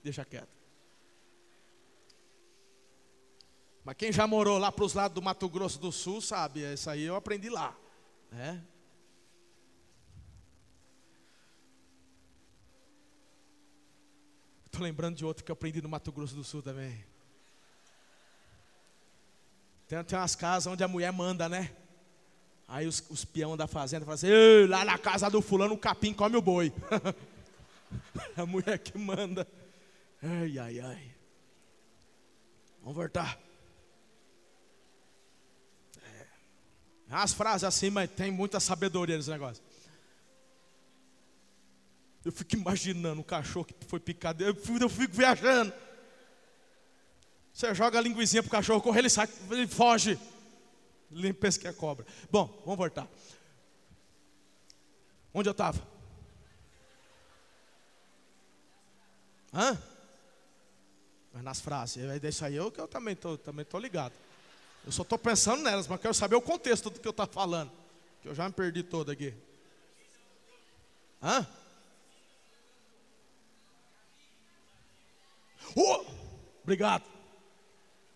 [0.03, 0.53] Deixa quieto.
[3.83, 6.91] Mas quem já morou lá para os lados do Mato Grosso do Sul sabe, isso
[6.91, 7.75] aí eu aprendi lá.
[8.31, 8.63] Né?
[14.75, 17.05] Estou lembrando de outro que eu aprendi no Mato Grosso do Sul também.
[19.87, 21.71] Tem, tem umas casas onde a mulher manda, né?
[22.67, 26.13] Aí os, os peão da fazenda falam assim: lá na casa do fulano o capim
[26.13, 26.73] come o boi.
[28.37, 29.47] a mulher que manda.
[30.21, 31.15] Ai, ai, ai.
[32.81, 33.39] Vamos voltar.
[36.03, 36.27] É.
[37.11, 39.63] As frases assim, mas tem muita sabedoria nesse negócio.
[42.25, 44.43] Eu fico imaginando o cachorro que foi picado.
[44.43, 45.73] Eu fico, eu fico viajando.
[47.53, 50.19] Você joga a linguizinha pro cachorro correr, ele sai, ele foge.
[51.39, 52.05] Pensa que é cobra.
[52.31, 53.07] Bom, vamos voltar.
[55.33, 55.81] Onde eu estava?
[59.53, 59.79] Hã?
[61.33, 62.03] Mas nas frases.
[62.03, 64.15] É isso aí eu que eu também estou também tô ligado.
[64.87, 67.71] Eu só estou pensando nelas, mas quero saber o contexto do que eu estou falando.
[68.23, 69.35] Que eu já me perdi todo aqui.
[71.23, 71.47] Hã?
[75.77, 76.05] Oh,
[76.63, 77.05] obrigado.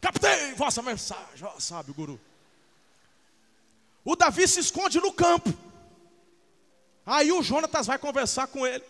[0.00, 1.46] Captei vossa mensagem.
[1.46, 2.20] Oh, sabe, guru.
[4.04, 5.52] O Davi se esconde no campo.
[7.04, 8.84] Aí o Jonatas vai conversar com ele.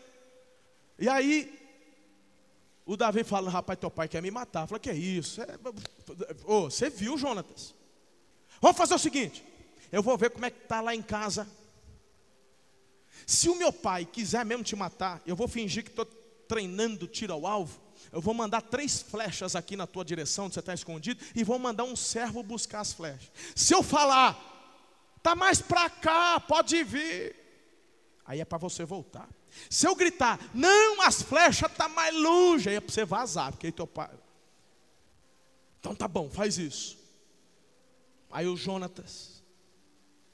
[0.98, 1.58] E aí
[2.84, 4.66] o Davi fala: Rapaz, teu pai quer me matar.
[4.66, 5.40] Fala: Que é isso?
[5.42, 5.46] É...
[6.44, 7.74] Oh, você viu, Jonatas?
[8.60, 9.44] Vamos fazer o seguinte:
[9.90, 11.48] eu vou ver como é que está lá em casa.
[13.26, 16.06] Se o meu pai quiser mesmo te matar, eu vou fingir que estou
[16.46, 17.80] treinando tiro ao alvo.
[18.12, 21.58] Eu vou mandar três flechas aqui na tua direção, onde você está escondido, e vou
[21.58, 23.30] mandar um servo buscar as flechas.
[23.54, 24.58] Se eu falar,
[25.18, 27.36] Está mais para cá, pode vir.
[28.24, 29.28] Aí é para você voltar.
[29.68, 33.66] Se eu gritar, não, as flechas tá mais longe, aí é para você vazar, porque
[33.66, 34.10] aí teu pai.
[35.80, 36.96] Então tá bom, faz isso.
[38.30, 39.42] Aí o Jonatas,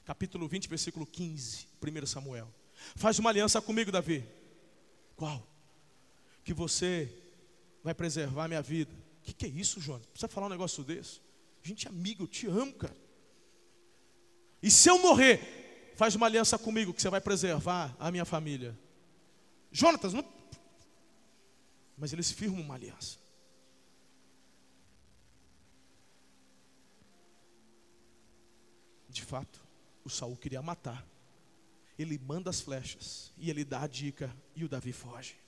[0.05, 2.47] capítulo 20, versículo 15, 1 Samuel.
[2.95, 4.23] Faz uma aliança comigo, Davi.
[5.15, 5.45] Qual?
[6.43, 7.11] Que você
[7.85, 8.91] vai preservar minha vida.
[9.19, 10.07] O que, que é isso, Jonas?
[10.07, 11.21] Precisa falar um negócio desse?
[11.61, 12.97] Gente, amigo, eu te amo, cara.
[14.61, 18.75] E se eu morrer, faz uma aliança comigo que você vai preservar a minha família.
[19.71, 20.25] Jonatas, não...
[21.95, 23.19] mas eles firmam uma aliança.
[29.07, 29.63] De fato,
[30.03, 31.05] o Saul queria matar.
[31.99, 35.44] Ele manda as flechas e ele dá a dica e o Davi foge.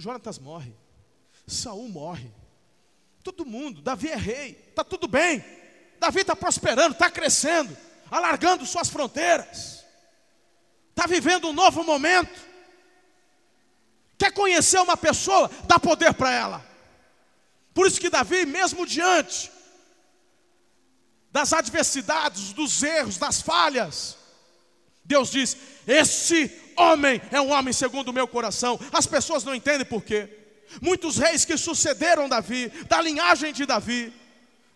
[0.00, 0.74] Jonatas morre.
[1.46, 2.32] Saul morre.
[3.22, 5.44] Todo mundo, Davi é rei, está tudo bem.
[5.98, 7.76] Davi está prosperando, está crescendo,
[8.10, 9.84] alargando suas fronteiras,
[10.88, 12.48] está vivendo um novo momento.
[14.16, 16.66] Quer conhecer uma pessoa, dá poder para ela.
[17.74, 19.50] Por isso que Davi, mesmo diante
[21.30, 24.16] das adversidades, dos erros, das falhas,
[25.04, 28.78] Deus diz: Esse homem é um homem segundo o meu coração.
[28.92, 30.28] As pessoas não entendem por quê.
[30.80, 34.12] Muitos reis que sucederam Davi, da linhagem de Davi,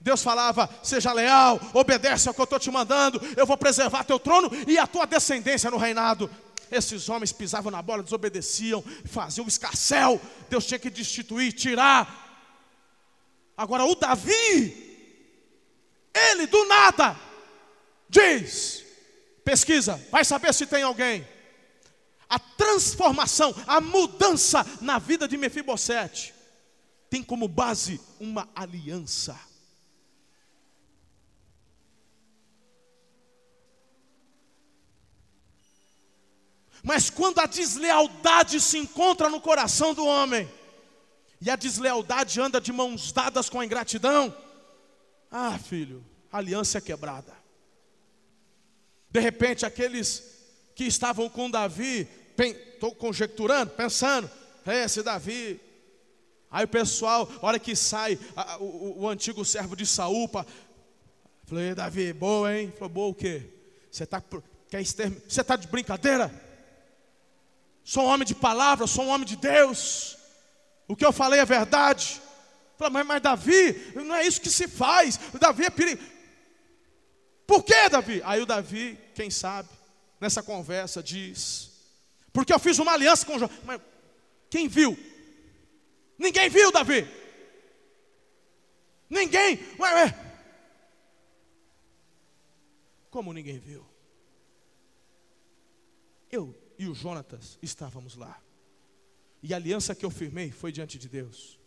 [0.05, 4.19] Deus falava: seja leal, obedece ao que eu estou te mandando, eu vou preservar teu
[4.19, 6.31] trono e a tua descendência no reinado.
[6.71, 12.23] Esses homens pisavam na bola, desobedeciam, faziam escarcel, Deus tinha que destituir, tirar.
[13.57, 15.09] Agora o Davi,
[16.13, 17.17] ele do nada,
[18.07, 18.84] diz:
[19.45, 21.27] pesquisa, vai saber se tem alguém
[22.29, 26.35] a transformação, a mudança na vida de Mefibosete
[27.09, 29.39] tem como base uma aliança.
[36.83, 40.51] Mas quando a deslealdade se encontra no coração do homem,
[41.41, 44.37] e a deslealdade anda de mãos dadas com a ingratidão,
[45.31, 47.44] ah, filho, a aliança é quebrada.
[49.15, 50.25] De repente, aqueles
[50.75, 54.29] que estavam com Davi estou conjecturando, pensando,
[54.67, 55.61] é, esse Davi.
[56.51, 60.29] Aí o pessoal, hora que sai a, o, o, antigo servo de Saúl,
[61.45, 62.73] falei, Davi, boa, hein?
[62.77, 63.43] Falou, boa o quê?
[63.89, 64.21] Você está
[64.69, 66.29] Você está de brincadeira?
[67.85, 70.19] Sou um homem de palavra, sou um homem de Deus.
[70.89, 72.21] O que eu falei é verdade.
[72.77, 75.21] Falei, mas, mas Davi, não é isso que se faz.
[75.39, 76.03] Davi é perigo.
[77.47, 78.23] Por que, Davi?
[78.25, 79.69] Aí o Davi, quem sabe,
[80.21, 81.75] nessa conversa, diz:
[82.35, 83.49] porque eu fiz uma aliança com Jó.
[83.63, 83.81] Mas
[84.51, 84.99] quem viu?
[86.19, 87.07] Ninguém viu, Davi.
[89.09, 89.61] Ninguém.
[89.79, 90.35] Ué, ué.
[93.09, 93.87] Como ninguém viu?
[96.29, 98.43] Eu e o Jonatas estávamos lá.
[99.41, 101.61] E a aliança que eu firmei foi diante de Deus.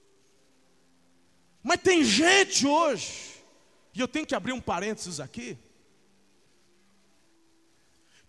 [1.64, 3.36] Mas tem gente hoje,
[3.94, 5.58] e eu tenho que abrir um parênteses aqui,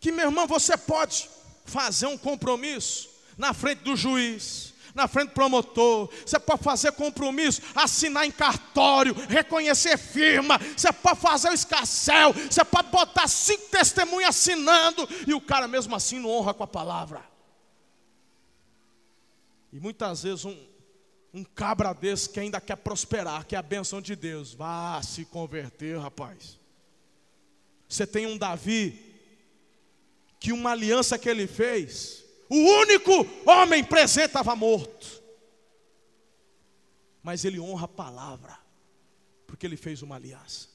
[0.00, 1.28] que meu irmão, você pode
[1.64, 7.62] fazer um compromisso na frente do juiz, na frente do promotor, você pode fazer compromisso,
[7.74, 14.30] assinar em cartório, reconhecer firma, você pode fazer o escarcel, você pode botar cinco testemunhas
[14.30, 17.22] assinando, e o cara mesmo assim não honra com a palavra.
[19.72, 20.56] E muitas vezes um,
[21.32, 25.24] um cabra desse que ainda quer prosperar, que é a benção de Deus, vá se
[25.24, 26.58] converter, rapaz.
[27.88, 29.07] Você tem um Davi
[30.38, 35.22] que uma aliança que ele fez, o único homem presente estava morto.
[37.22, 38.58] Mas ele honra a palavra,
[39.46, 40.68] porque ele fez uma aliança.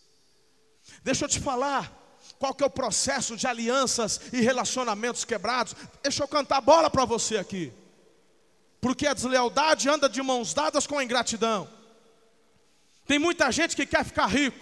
[1.03, 1.91] Deixa eu te falar,
[2.37, 5.75] qual que é o processo de alianças e relacionamentos quebrados?
[6.01, 7.71] Deixa eu cantar bola para você aqui.
[8.81, 11.69] Porque a deslealdade anda de mãos dadas com a ingratidão.
[13.05, 14.59] Tem muita gente que quer ficar rico.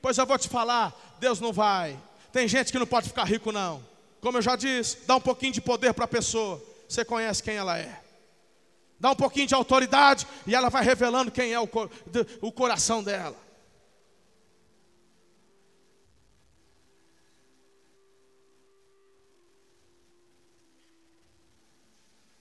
[0.00, 2.00] Pois eu vou te falar, Deus não vai.
[2.32, 3.93] Tem gente que não pode ficar rico não.
[4.24, 6.58] Como eu já disse, dá um pouquinho de poder para a pessoa.
[6.88, 8.02] Você conhece quem ela é.
[8.98, 11.68] Dá um pouquinho de autoridade e ela vai revelando quem é o,
[12.40, 13.36] o coração dela.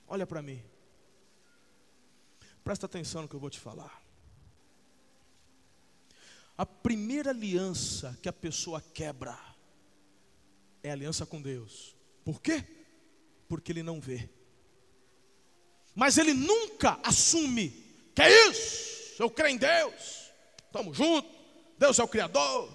[0.07, 0.63] Olha para mim.
[2.63, 4.01] Presta atenção no que eu vou te falar.
[6.57, 9.37] A primeira aliança que a pessoa quebra
[10.83, 11.95] é aliança com Deus.
[12.23, 12.63] Por quê?
[13.47, 14.29] Porque ele não vê.
[15.95, 17.69] Mas ele nunca assume
[18.13, 19.15] que é isso.
[19.19, 20.31] Eu creio em Deus.
[20.65, 21.31] Estamos juntos.
[21.77, 22.69] Deus é o Criador.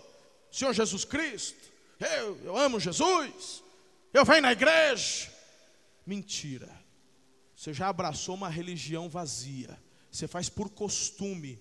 [0.50, 1.68] Senhor Jesus Cristo.
[2.00, 3.62] Eu, eu amo Jesus.
[4.12, 5.32] Eu venho na igreja.
[6.06, 6.70] Mentira.
[7.54, 9.78] Você já abraçou uma religião vazia.
[10.10, 11.60] Você faz por costume.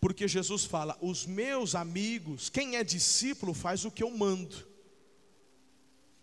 [0.00, 4.71] Porque Jesus fala: os meus amigos, quem é discípulo faz o que eu mando.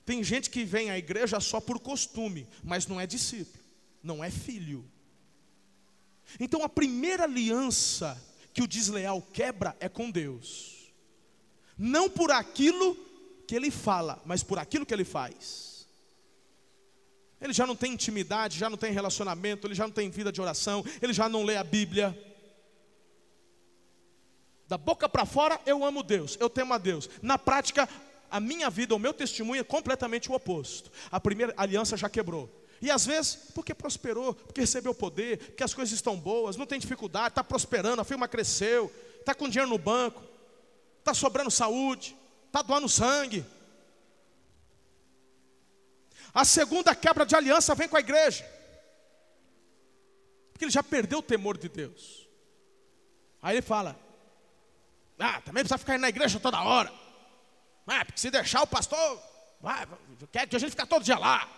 [0.09, 3.63] Tem gente que vem à igreja só por costume, mas não é discípulo,
[4.01, 4.83] não é filho.
[6.39, 8.19] Então a primeira aliança
[8.51, 10.91] que o desleal quebra é com Deus,
[11.77, 12.97] não por aquilo
[13.47, 15.87] que ele fala, mas por aquilo que ele faz.
[17.39, 20.41] Ele já não tem intimidade, já não tem relacionamento, ele já não tem vida de
[20.41, 22.17] oração, ele já não lê a Bíblia.
[24.67, 27.07] Da boca para fora, eu amo Deus, eu temo a Deus.
[27.21, 27.87] Na prática,
[28.29, 30.91] a minha vida, o meu testemunho é completamente o oposto.
[31.11, 32.49] A primeira aliança já quebrou.
[32.81, 36.79] E às vezes, porque prosperou, porque recebeu poder, porque as coisas estão boas, não tem
[36.79, 40.23] dificuldade, está prosperando, a firma cresceu, está com dinheiro no banco,
[40.99, 42.15] está sobrando saúde,
[42.47, 43.45] está doando sangue.
[46.33, 48.49] A segunda quebra de aliança vem com a igreja,
[50.51, 52.27] porque ele já perdeu o temor de Deus.
[53.41, 53.99] Aí ele fala:
[55.17, 57.08] Ah, também precisa ficar na igreja toda hora.
[57.91, 59.19] Ah, porque se deixar o pastor,
[59.59, 59.87] vai,
[60.31, 61.49] quer que a gente fique todo dia lá.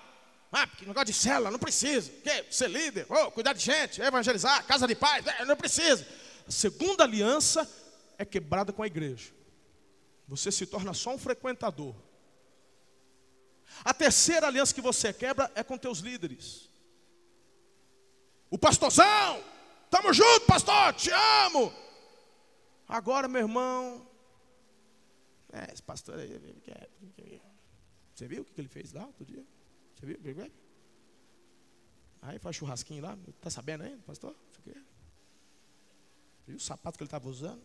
[0.49, 2.09] Ah, porque negócio de célula, não precisa.
[2.09, 2.45] Que?
[2.49, 6.07] Ser líder, oh, cuidar de gente, evangelizar, casa de paz, é, não precisa.
[6.47, 7.69] A segunda aliança
[8.17, 9.29] é quebrada com a igreja.
[10.25, 11.93] Você se torna só um frequentador.
[13.83, 16.69] A terceira aliança que você quebra é com teus líderes.
[18.49, 19.43] O pastorzão,
[19.89, 21.73] tamo junto, pastor, te amo.
[22.87, 24.07] Agora, meu irmão,
[25.51, 26.29] é, esse pastor aí,
[28.13, 29.45] você viu o que ele fez lá outro dia?
[29.95, 30.51] Você viu?
[32.21, 34.35] Aí faz churrasquinho lá, tá sabendo ainda, pastor?
[34.51, 34.61] Você
[36.47, 37.61] viu o sapato que ele estava usando?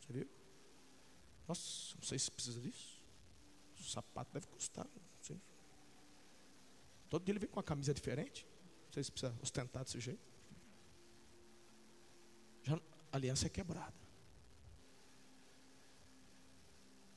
[0.00, 0.28] Você viu?
[1.48, 3.02] Nossa, não sei se precisa disso.
[3.78, 4.86] O sapato deve custar.
[7.08, 8.46] Todo dia ele vem com uma camisa diferente.
[8.86, 10.22] Não sei se precisa ostentar desse jeito.
[12.62, 13.99] Já, a aliança é quebrada.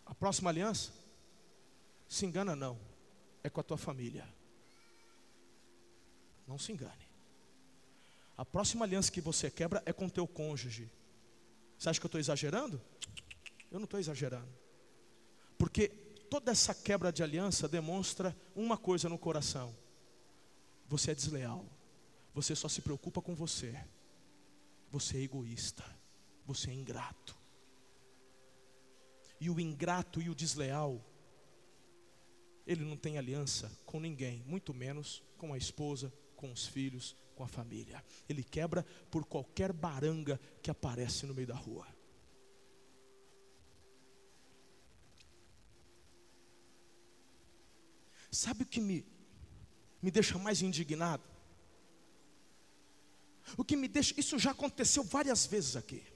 [0.06, 0.92] A próxima aliança,
[2.08, 2.80] se engana não,
[3.44, 4.28] é com a tua família.
[6.48, 7.08] Não se engane.
[8.38, 10.90] A próxima aliança que você quebra é com o teu cônjuge.
[11.78, 12.82] Você acha que eu estou exagerando?
[13.72, 14.48] Eu não estou exagerando.
[15.58, 15.88] Porque
[16.30, 19.76] toda essa quebra de aliança demonstra uma coisa no coração:
[20.88, 21.66] você é desleal,
[22.34, 23.80] você só se preocupa com você,
[24.92, 25.84] você é egoísta,
[26.46, 27.43] você é ingrato.
[29.44, 31.06] E o ingrato e o desleal,
[32.66, 37.44] ele não tem aliança com ninguém, muito menos com a esposa, com os filhos, com
[37.44, 38.02] a família.
[38.30, 41.86] Ele quebra por qualquer baranga que aparece no meio da rua.
[48.32, 49.06] Sabe o que me,
[50.02, 51.28] me deixa mais indignado?
[53.58, 56.13] O que me deixa, isso já aconteceu várias vezes aqui.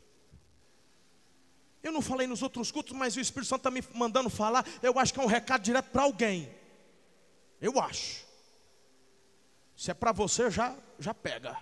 [1.87, 4.67] Eu não falei nos outros cultos, mas o Espírito Santo está me mandando falar.
[4.83, 6.53] Eu acho que é um recado direto para alguém.
[7.61, 8.25] Eu acho.
[9.73, 11.57] Se é para você, já, já pega.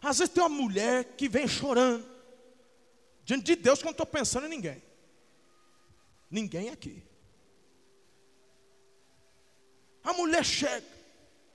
[0.00, 2.08] Às vezes tem uma mulher que vem chorando.
[3.22, 4.82] Diante de Deus, que eu não estou pensando em ninguém.
[6.30, 7.02] Ninguém aqui.
[10.02, 10.86] A mulher chega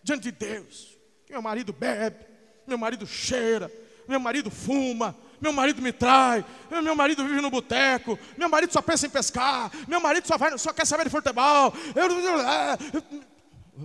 [0.04, 0.96] diante de Deus.
[1.28, 2.24] Meu marido bebe,
[2.68, 3.72] meu marido cheira,
[4.08, 8.82] meu marido fuma, meu marido me trai, meu marido vive no boteco, meu marido só
[8.82, 11.74] pensa em pescar, meu marido só, vai, só quer saber de futebol.
[11.96, 13.24] Eu, eu, eu,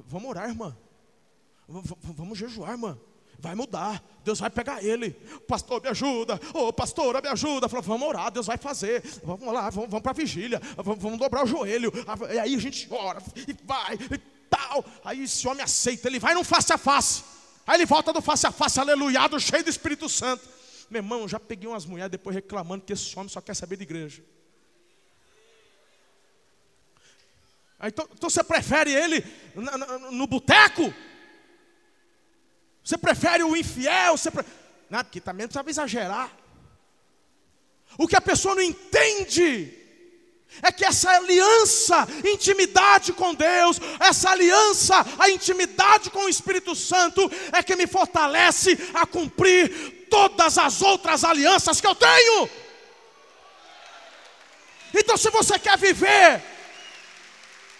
[0.09, 0.77] vamos orar, irmã.
[1.69, 2.99] Vamos jejuar, irmã.
[3.39, 5.11] Vai mudar, Deus vai pegar ele.
[5.49, 6.41] Pastor, me ajuda.
[6.55, 7.69] Ô, oh, pastora, me ajuda.
[7.69, 9.03] Falou, vamos orar, Deus vai fazer.
[9.25, 10.61] Vamos lá, vamos, vamos para a vigília.
[10.77, 11.93] Vamos, vamos, dobrar o joelho.
[12.33, 14.85] E aí a gente ora e vai e tal.
[15.05, 17.25] Aí esse homem aceita, ele vai num face a face.
[17.67, 20.49] Aí ele volta do face a face, aleluiado, cheio do Espírito Santo.
[20.93, 23.83] Meu irmão, já peguei umas mulheres depois reclamando que esse homem só quer saber de
[23.85, 24.23] igreja.
[27.83, 29.25] Então, então você prefere ele
[29.55, 30.93] no, no, no boteco?
[32.85, 34.19] Você prefere o infiel?
[34.19, 34.45] Você pre...
[34.91, 36.37] Não, porque também precisava exagerar.
[37.97, 39.82] O que a pessoa não entende
[40.61, 47.31] é que essa aliança, intimidade com Deus, essa aliança, a intimidade com o Espírito Santo,
[47.53, 52.51] é que me fortalece a cumprir todas as outras alianças que eu tenho.
[54.95, 56.43] Então, se você quer viver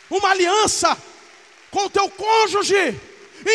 [0.09, 0.97] uma aliança
[1.71, 3.01] com o teu cônjuge,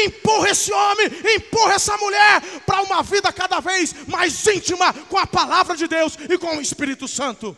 [0.06, 5.28] empurra esse homem, empurra essa mulher para uma vida cada vez mais íntima com a
[5.28, 7.58] palavra de Deus e com o Espírito Santo.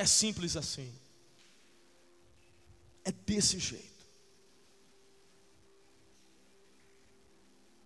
[0.00, 0.90] É simples assim.
[3.04, 4.06] É desse jeito.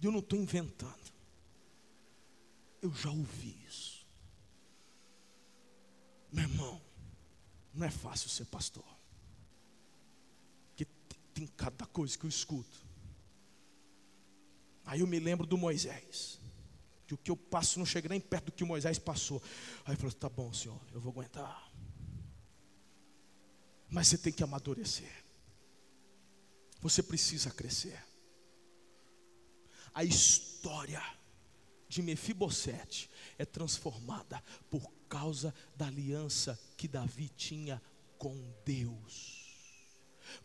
[0.00, 1.12] Eu não estou inventando.
[2.80, 4.06] Eu já ouvi isso.
[6.30, 6.80] Meu irmão,
[7.74, 8.86] não é fácil ser pastor.
[10.68, 10.86] Porque
[11.34, 12.86] tem cada coisa que eu escuto.
[14.84, 16.38] Aí eu me lembro do Moisés.
[17.08, 19.42] Que o que eu passo não chega nem perto do que o Moisés passou.
[19.84, 21.74] Aí eu falo, tá bom, senhor, eu vou aguentar.
[23.95, 25.24] Mas você tem que amadurecer.
[26.80, 27.97] Você precisa crescer.
[29.95, 31.01] A história
[31.88, 37.80] de Mefibosete é transformada por causa da aliança que Davi tinha
[38.18, 39.45] com Deus.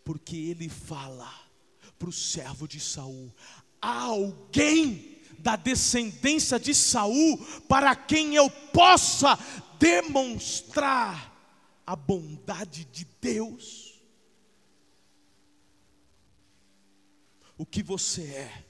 [0.05, 1.33] Porque ele fala
[1.97, 3.33] para o servo de Saul:
[3.81, 7.35] há alguém da descendência de Saul
[7.67, 9.39] para quem eu possa
[9.79, 11.38] demonstrar
[11.89, 13.99] a bondade de Deus.
[17.57, 18.65] O que você é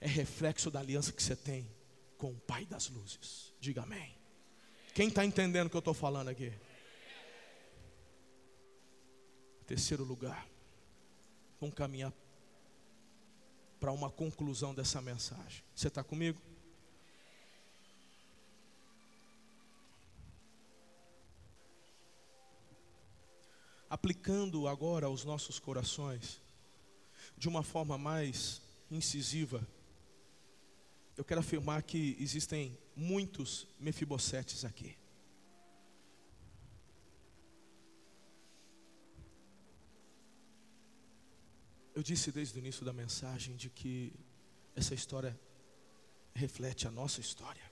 [0.00, 1.70] é reflexo da aliança que você tem
[2.16, 3.52] com o Pai das luzes.
[3.60, 4.16] Diga amém.
[4.94, 6.54] Quem está entendendo o que eu estou falando aqui?
[9.66, 10.48] Terceiro lugar,
[11.60, 12.14] vamos caminhar
[13.78, 15.62] para uma conclusão dessa mensagem.
[15.74, 16.40] Você está comigo?
[23.94, 26.42] Aplicando agora aos nossos corações,
[27.38, 29.64] de uma forma mais incisiva,
[31.16, 34.96] eu quero afirmar que existem muitos mefibosetes aqui.
[41.94, 44.12] Eu disse desde o início da mensagem de que
[44.74, 45.38] essa história
[46.34, 47.63] reflete a nossa história.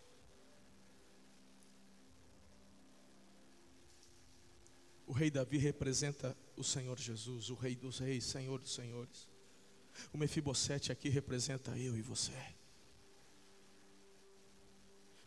[5.13, 9.29] O rei Davi representa o Senhor Jesus, o rei dos reis, Senhor dos senhores.
[10.11, 12.33] O Mefibosete aqui representa eu e você.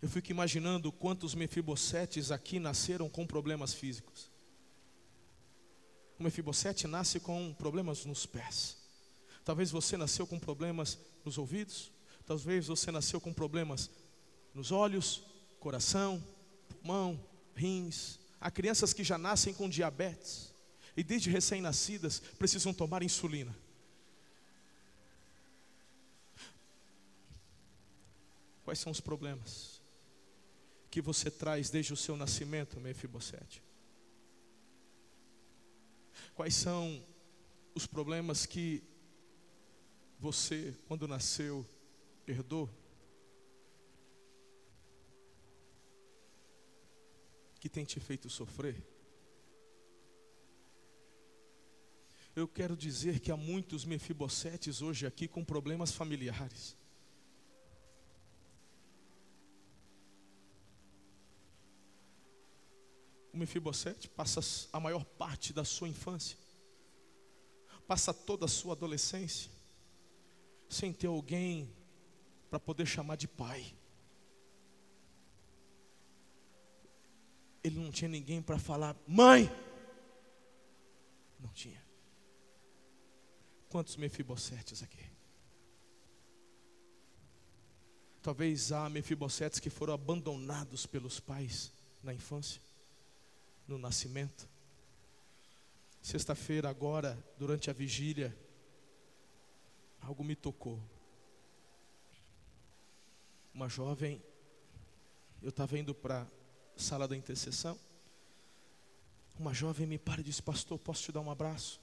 [0.01, 4.31] Eu fico imaginando quantos Mefibosetes aqui nasceram com problemas físicos.
[6.17, 8.77] O Mefibosete nasce com problemas nos pés.
[9.43, 11.91] Talvez você nasceu com problemas nos ouvidos,
[12.25, 13.91] talvez você nasceu com problemas
[14.51, 15.21] nos olhos,
[15.59, 16.19] coração,
[16.69, 17.23] pulmão,
[17.55, 18.24] rins.
[18.45, 20.53] Há crianças que já nascem com diabetes
[20.95, 23.57] e desde recém-nascidas precisam tomar insulina.
[28.63, 29.81] Quais são os problemas
[30.91, 33.63] que você traz desde o seu nascimento, Mefibosete?
[36.35, 37.03] Quais são
[37.73, 38.83] os problemas que
[40.19, 41.65] você, quando nasceu,
[42.27, 42.69] herdou?
[47.66, 48.78] Que tem te feito sofrer?
[52.36, 56.78] Eu quero dizer que há muitos mefibosetes hoje aqui com problemas familiares.
[63.34, 66.38] O Mefibosete passa a maior parte da sua infância,
[67.88, 69.49] passa toda a sua adolescência,
[70.70, 71.68] sem ter alguém
[72.47, 73.74] para poder chamar de pai.
[77.66, 79.49] Ele não tinha ninguém para falar, mãe.
[81.39, 81.84] Não tinha.
[83.70, 85.03] Quantos mefibosetes aqui?
[88.22, 91.72] Talvez há mefibosetes que foram abandonados pelos pais
[92.03, 92.61] na infância,
[93.68, 94.47] no nascimento.
[96.03, 98.38] Sexta-feira, agora, durante a vigília,
[100.01, 100.80] algo me tocou.
[103.51, 104.22] Uma jovem,
[105.41, 106.28] eu estava indo para
[106.76, 107.80] sala da intercessão.
[109.38, 111.80] Uma jovem me para e disse: Pastor, posso te dar um abraço?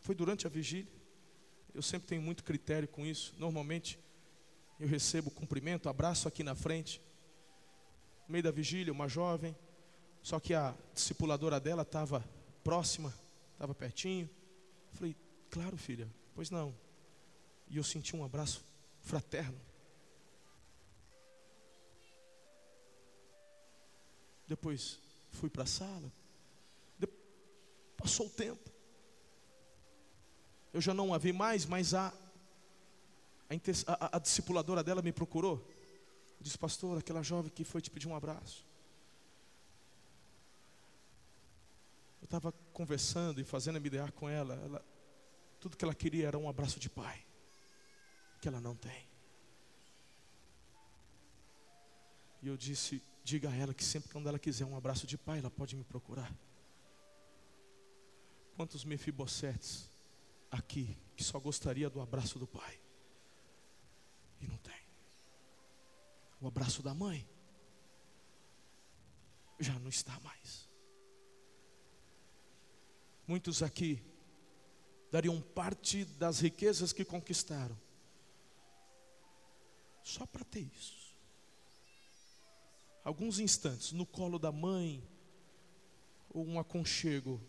[0.00, 0.90] Foi durante a vigília.
[1.74, 3.34] Eu sempre tenho muito critério com isso.
[3.38, 3.98] Normalmente,
[4.78, 7.00] eu recebo cumprimento, abraço aqui na frente.
[8.26, 9.56] No meio da vigília, uma jovem.
[10.22, 12.24] Só que a discipuladora dela estava
[12.62, 13.14] próxima,
[13.52, 14.28] estava pertinho.
[14.92, 15.16] Falei,
[15.50, 16.74] claro, filha, pois não.
[17.68, 18.64] E eu senti um abraço
[19.00, 19.69] fraterno.
[24.50, 24.98] Depois
[25.30, 26.12] fui para a sala.
[27.96, 28.68] Passou o tempo.
[30.72, 32.08] Eu já não a vi mais, mas a,
[33.48, 33.54] a,
[33.92, 35.64] a, a discipuladora dela me procurou.
[36.40, 38.66] Disse, pastor, aquela jovem que foi te pedir um abraço.
[42.20, 44.84] Eu estava conversando e fazendo a me idear com ela, ela.
[45.60, 47.24] Tudo que ela queria era um abraço de pai,
[48.40, 49.06] que ela não tem.
[52.42, 53.00] E eu disse:
[53.30, 55.84] diga a ela que sempre quando ela quiser um abraço de pai, ela pode me
[55.84, 56.34] procurar.
[58.56, 59.88] Quantos Mefibosetes
[60.50, 62.80] aqui que só gostaria do abraço do pai
[64.40, 64.82] e não tem?
[66.40, 67.28] O abraço da mãe
[69.60, 70.68] já não está mais.
[73.28, 74.02] Muitos aqui
[75.12, 77.78] dariam parte das riquezas que conquistaram
[80.02, 80.99] só para ter isso.
[83.04, 85.02] Alguns instantes no colo da mãe
[86.28, 87.40] ou um aconchego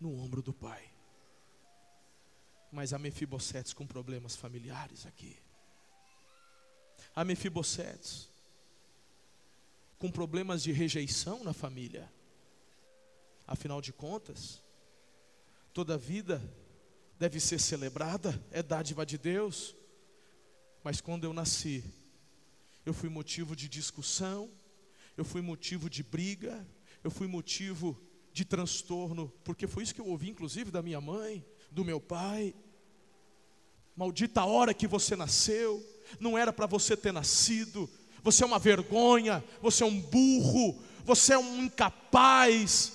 [0.00, 0.90] no ombro do pai.
[2.72, 5.36] Mas há Mefibosetes com problemas familiares aqui.
[7.14, 8.28] Há Mefibosetes
[9.98, 12.10] com problemas de rejeição na família.
[13.46, 14.62] Afinal de contas,
[15.74, 16.42] toda vida
[17.18, 19.74] deve ser celebrada, é dádiva de Deus.
[20.82, 21.84] Mas quando eu nasci,
[22.86, 24.50] eu fui motivo de discussão,
[25.20, 26.66] eu fui motivo de briga,
[27.04, 28.00] eu fui motivo
[28.32, 32.54] de transtorno, porque foi isso que eu ouvi, inclusive, da minha mãe, do meu pai.
[33.94, 35.84] Maldita hora que você nasceu,
[36.18, 37.88] não era para você ter nascido,
[38.22, 42.92] você é uma vergonha, você é um burro, você é um incapaz.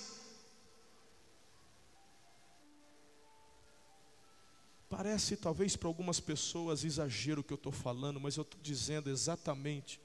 [4.88, 9.10] Parece talvez para algumas pessoas exagero o que eu estou falando, mas eu estou dizendo
[9.10, 10.00] exatamente,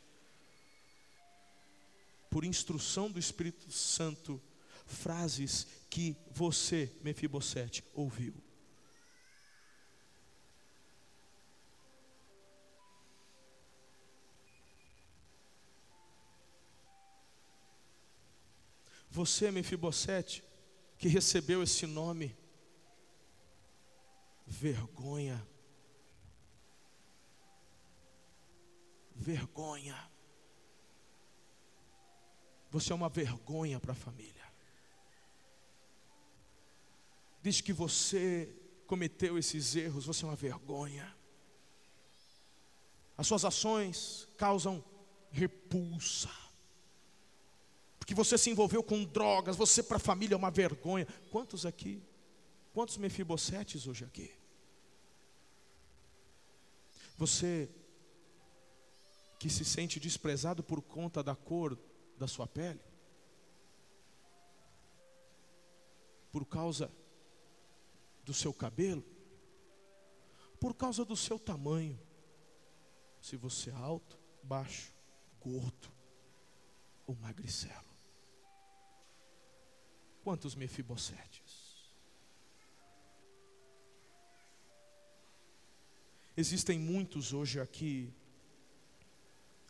[2.31, 4.41] por instrução do Espírito Santo,
[4.85, 8.33] frases que você, Mefibosete, ouviu.
[19.09, 20.41] Você, Mefibosete,
[20.97, 22.33] que recebeu esse nome,
[24.47, 25.45] vergonha.
[29.13, 30.10] Vergonha.
[32.71, 34.41] Você é uma vergonha para a família.
[37.43, 38.55] Diz que você
[38.87, 41.15] cometeu esses erros, você é uma vergonha.
[43.17, 44.83] As suas ações causam
[45.31, 46.29] repulsa.
[47.99, 51.07] Porque você se envolveu com drogas, você para a família é uma vergonha.
[51.29, 52.01] Quantos aqui?
[52.73, 54.31] Quantos mefibosetes hoje aqui?
[57.17, 57.69] Você
[59.37, 61.77] que se sente desprezado por conta da cor
[62.21, 62.79] da sua pele,
[66.31, 66.91] por causa
[68.23, 69.03] do seu cabelo,
[70.59, 71.99] por causa do seu tamanho,
[73.19, 74.93] se você é alto, baixo,
[75.39, 75.91] gordo
[77.07, 77.91] ou magricelo.
[80.23, 81.91] Quantos mefibosetes?
[86.37, 88.13] Existem muitos hoje aqui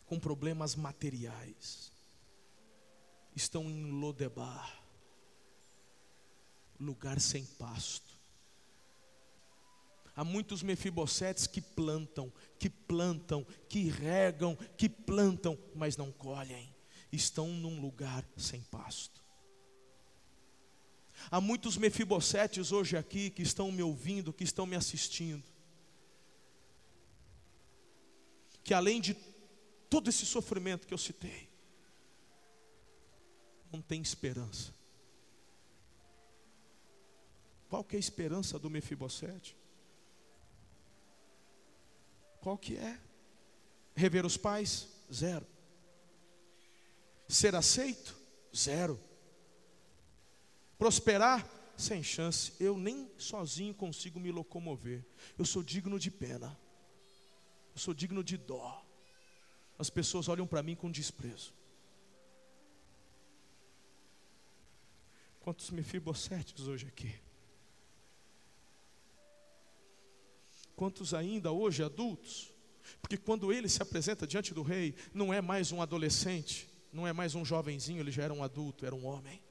[0.04, 1.91] com problemas materiais.
[3.34, 4.82] Estão em Lodebar,
[6.78, 8.12] lugar sem pasto.
[10.14, 16.74] Há muitos mefibosetes que plantam, que plantam, que regam, que plantam, mas não colhem.
[17.10, 19.22] Estão num lugar sem pasto.
[21.30, 25.52] Há muitos mefibosetes hoje aqui que estão me ouvindo, que estão me assistindo
[28.62, 29.16] que além de
[29.90, 31.48] todo esse sofrimento que eu citei,
[33.72, 34.72] não tem esperança.
[37.68, 39.56] Qual que é a esperança do Mefibosete?
[42.40, 43.00] Qual que é?
[43.94, 44.88] Rever os pais?
[45.10, 45.46] Zero.
[47.26, 48.14] Ser aceito?
[48.54, 49.00] Zero.
[50.78, 51.48] Prosperar?
[51.76, 52.52] Sem chance.
[52.60, 55.02] Eu nem sozinho consigo me locomover.
[55.38, 56.58] Eu sou digno de pena.
[57.74, 58.84] Eu sou digno de dó.
[59.78, 61.54] As pessoas olham para mim com desprezo.
[65.42, 67.12] Quantos mefibosetes hoje aqui?
[70.76, 72.52] Quantos ainda hoje adultos?
[73.00, 77.12] Porque quando ele se apresenta diante do rei, não é mais um adolescente, não é
[77.12, 79.42] mais um jovenzinho, ele já era um adulto, era um homem.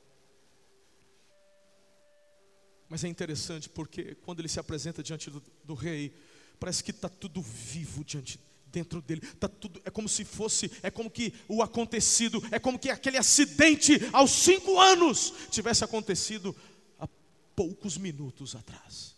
[2.87, 6.13] Mas é interessante porque quando ele se apresenta diante do, do rei,
[6.57, 8.39] parece que está tudo vivo diante
[8.71, 9.21] dentro dele.
[9.35, 13.17] Tá tudo, é como se fosse, é como que o acontecido, é como que aquele
[13.17, 16.55] acidente aos cinco anos tivesse acontecido
[16.97, 17.07] há
[17.55, 19.15] poucos minutos atrás.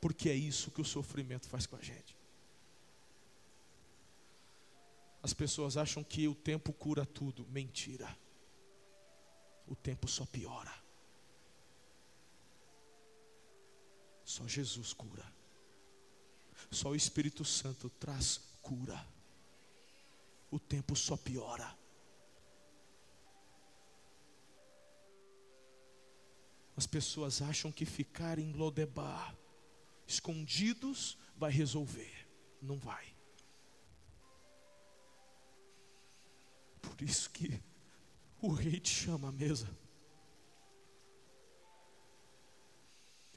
[0.00, 2.16] Porque é isso que o sofrimento faz com a gente.
[5.22, 7.44] As pessoas acham que o tempo cura tudo.
[7.48, 8.16] Mentira.
[9.66, 10.72] O tempo só piora.
[14.24, 15.37] Só Jesus cura.
[16.70, 19.06] Só o Espírito Santo traz cura.
[20.50, 21.76] O tempo só piora.
[26.76, 29.36] As pessoas acham que ficar em Lodebar,
[30.06, 32.28] escondidos, vai resolver.
[32.62, 33.14] Não vai.
[36.80, 37.60] Por isso que
[38.40, 39.68] o rei te chama à mesa.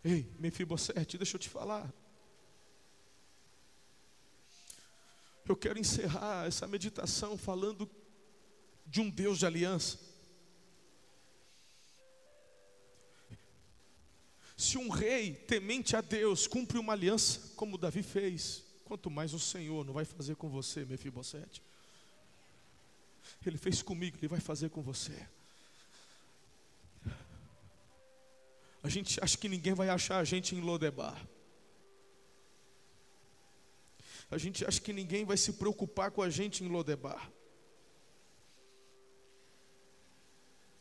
[0.04, 1.92] Ei, Mefibosete, deixa eu te falar.
[5.52, 7.90] Eu quero encerrar essa meditação falando
[8.86, 10.00] de um Deus de aliança.
[14.56, 19.40] Se um rei temente a Deus cumpre uma aliança, como Davi fez, quanto mais o
[19.40, 21.62] Senhor não vai fazer com você, Mefibosete.
[23.46, 25.28] Ele fez comigo, ele vai fazer com você.
[28.82, 31.22] A gente acha que ninguém vai achar a gente em Lodebar.
[34.32, 37.30] A gente acha que ninguém vai se preocupar com a gente em Lodebar.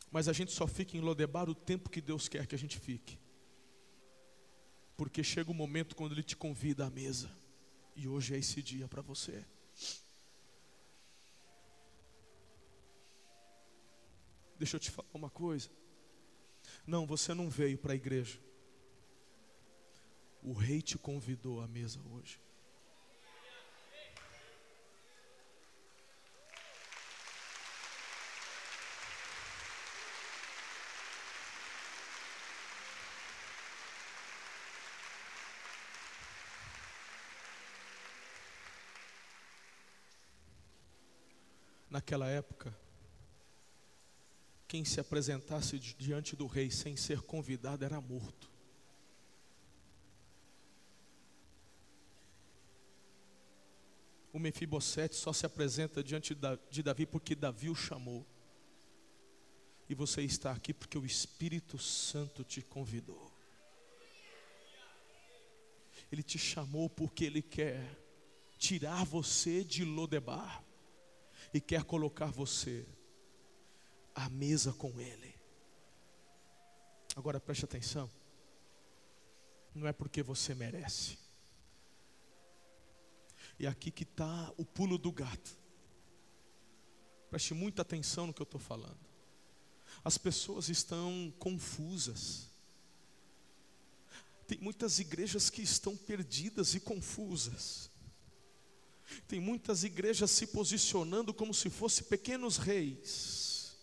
[0.09, 2.79] Mas a gente só fica em Lodebar o tempo que Deus quer que a gente
[2.79, 3.19] fique.
[4.95, 7.29] Porque chega o momento quando Ele te convida à mesa.
[7.93, 9.45] E hoje é esse dia para você.
[14.57, 15.69] Deixa eu te falar uma coisa.
[16.87, 18.39] Não, você não veio para a igreja.
[20.41, 22.39] O rei te convidou à mesa hoje.
[41.91, 42.73] Naquela época,
[44.65, 48.49] quem se apresentasse diante do rei sem ser convidado era morto.
[54.31, 56.33] O Mefibosete só se apresenta diante
[56.69, 58.25] de Davi porque Davi o chamou.
[59.89, 63.29] E você está aqui porque o Espírito Santo te convidou.
[66.09, 67.99] Ele te chamou porque ele quer
[68.57, 70.70] tirar você de Lodebar
[71.53, 72.87] e quer colocar você
[74.15, 75.35] à mesa com Ele.
[77.15, 78.09] Agora preste atenção,
[79.75, 81.17] não é porque você merece,
[83.59, 85.55] e aqui que está o pulo do gato.
[87.29, 88.99] Preste muita atenção no que eu estou falando.
[90.03, 92.49] As pessoas estão confusas.
[94.47, 97.90] Tem muitas igrejas que estão perdidas e confusas.
[99.27, 103.77] Tem muitas igrejas se posicionando como se fossem pequenos reis.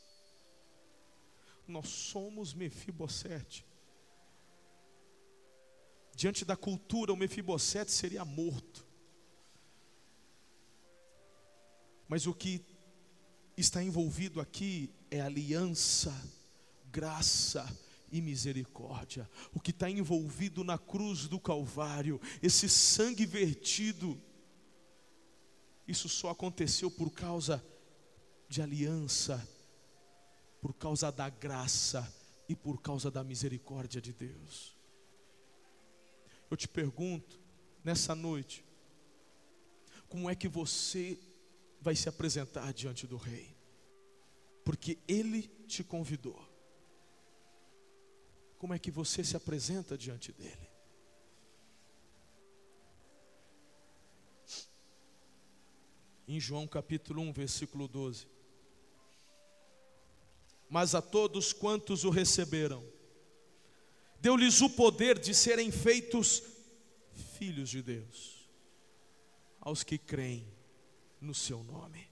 [1.66, 3.66] Nós somos Mefibosete.
[6.14, 8.86] Diante da cultura, o Mefibosete seria morto.
[12.08, 12.64] Mas o que
[13.56, 16.14] está envolvido aqui é aliança,
[16.90, 17.68] graça
[18.10, 19.28] e misericórdia.
[19.52, 24.20] O que está envolvido na cruz do Calvário, esse sangue vertido
[25.88, 27.64] isso só aconteceu por causa
[28.46, 29.48] de aliança,
[30.60, 32.14] por causa da graça
[32.46, 34.76] e por causa da misericórdia de Deus.
[36.50, 37.40] Eu te pergunto,
[37.82, 38.62] nessa noite,
[40.08, 41.18] como é que você
[41.80, 43.56] vai se apresentar diante do Rei?
[44.64, 46.46] Porque Ele te convidou.
[48.58, 50.68] Como é que você se apresenta diante dEle?
[56.28, 58.28] Em João capítulo 1, versículo 12.
[60.68, 62.84] Mas a todos quantos o receberam,
[64.20, 66.42] deu-lhes o poder de serem feitos
[67.38, 68.46] filhos de Deus,
[69.58, 70.46] aos que creem
[71.18, 72.06] no seu nome.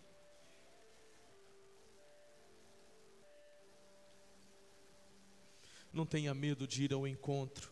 [5.92, 7.70] Não tenha medo de ir ao encontro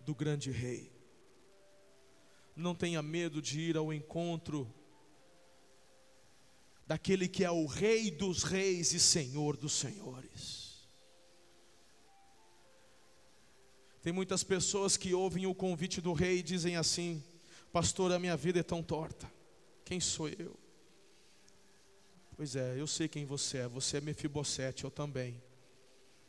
[0.00, 0.92] do grande rei.
[2.54, 4.72] Não tenha medo de ir ao encontro
[6.90, 10.88] daquele que é o Rei dos Reis e Senhor dos Senhores.
[14.02, 17.22] Tem muitas pessoas que ouvem o convite do Rei e dizem assim:
[17.72, 19.32] Pastor, a minha vida é tão torta,
[19.84, 20.58] quem sou eu?
[22.36, 25.40] Pois é, eu sei quem você é, você é Mefibosete, eu também.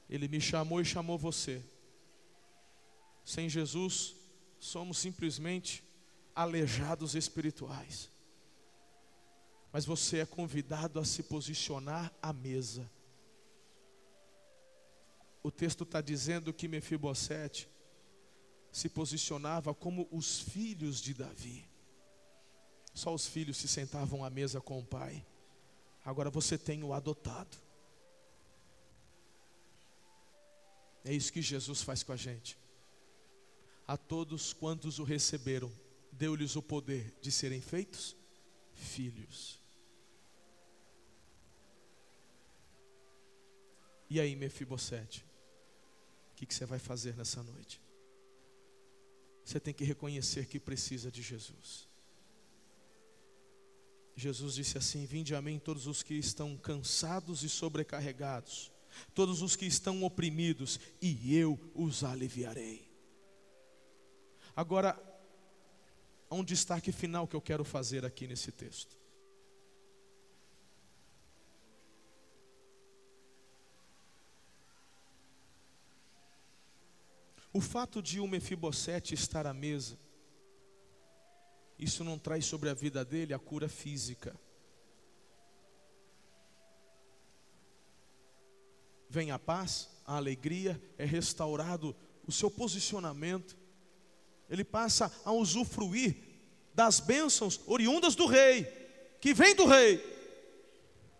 [0.07, 1.59] Ele me chamou e chamou você.
[3.25, 4.13] Sem Jesus,
[4.59, 5.83] somos simplesmente
[6.35, 8.11] aleijados espirituais
[9.71, 12.89] mas você é convidado a se posicionar à mesa.
[15.41, 17.69] O texto está dizendo que Mefibosete
[18.71, 21.65] se posicionava como os filhos de Davi.
[22.93, 25.25] Só os filhos se sentavam à mesa com o pai.
[26.03, 27.57] Agora você tem o adotado.
[31.03, 32.57] É isso que Jesus faz com a gente.
[33.87, 35.71] A todos quantos o receberam,
[36.11, 38.15] deu-lhes o poder de serem feitos
[38.73, 39.60] filhos.
[44.13, 45.25] E aí, Mefibosete,
[46.33, 47.81] o que, que você vai fazer nessa noite?
[49.45, 51.87] Você tem que reconhecer que precisa de Jesus.
[54.13, 58.69] Jesus disse assim: Vinde a mim todos os que estão cansados e sobrecarregados,
[59.15, 62.91] todos os que estão oprimidos, e eu os aliviarei.
[64.53, 65.01] Agora,
[66.29, 69.00] há um destaque final que eu quero fazer aqui nesse texto.
[77.53, 79.97] O fato de o Mefibosete estar à mesa,
[81.77, 84.39] isso não traz sobre a vida dele a cura física.
[89.09, 91.93] Vem a paz, a alegria, é restaurado
[92.25, 93.57] o seu posicionamento.
[94.49, 96.15] Ele passa a usufruir
[96.73, 98.63] das bênçãos oriundas do rei,
[99.19, 99.99] que vem do rei.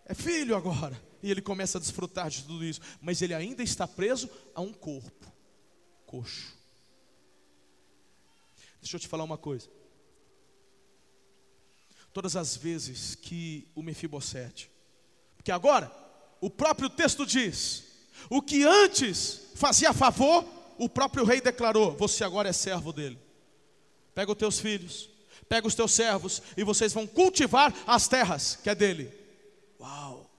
[0.05, 1.01] É filho agora.
[1.21, 4.71] E ele começa a desfrutar de tudo isso, mas ele ainda está preso a um
[4.71, 5.32] corpo
[6.12, 6.53] coxo.
[8.82, 9.70] Deixa eu te falar uma coisa.
[12.12, 14.70] Todas as vezes que o Mefibosete,
[15.38, 15.89] porque agora
[16.41, 17.86] o próprio texto diz,
[18.30, 20.45] o que antes fazia favor,
[20.78, 23.18] o próprio rei declarou: você agora é servo dele.
[24.14, 25.09] Pega os teus filhos,
[25.47, 29.09] pega os teus servos e vocês vão cultivar as terras que é dele.
[29.80, 30.30] Uau!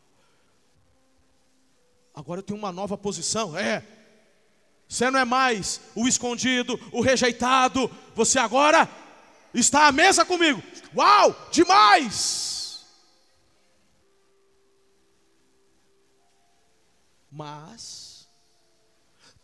[2.14, 3.57] Agora eu tenho uma nova posição.
[3.57, 3.83] É,
[4.93, 7.90] você não é mais o escondido, o rejeitado.
[8.14, 8.86] Você agora
[9.55, 10.62] está à mesa comigo.
[10.95, 12.84] Uau, demais!
[17.30, 18.28] Mas,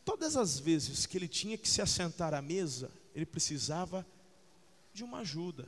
[0.04, 4.06] todas as vezes que ele tinha que se assentar à mesa, ele precisava
[4.92, 5.64] de uma ajuda.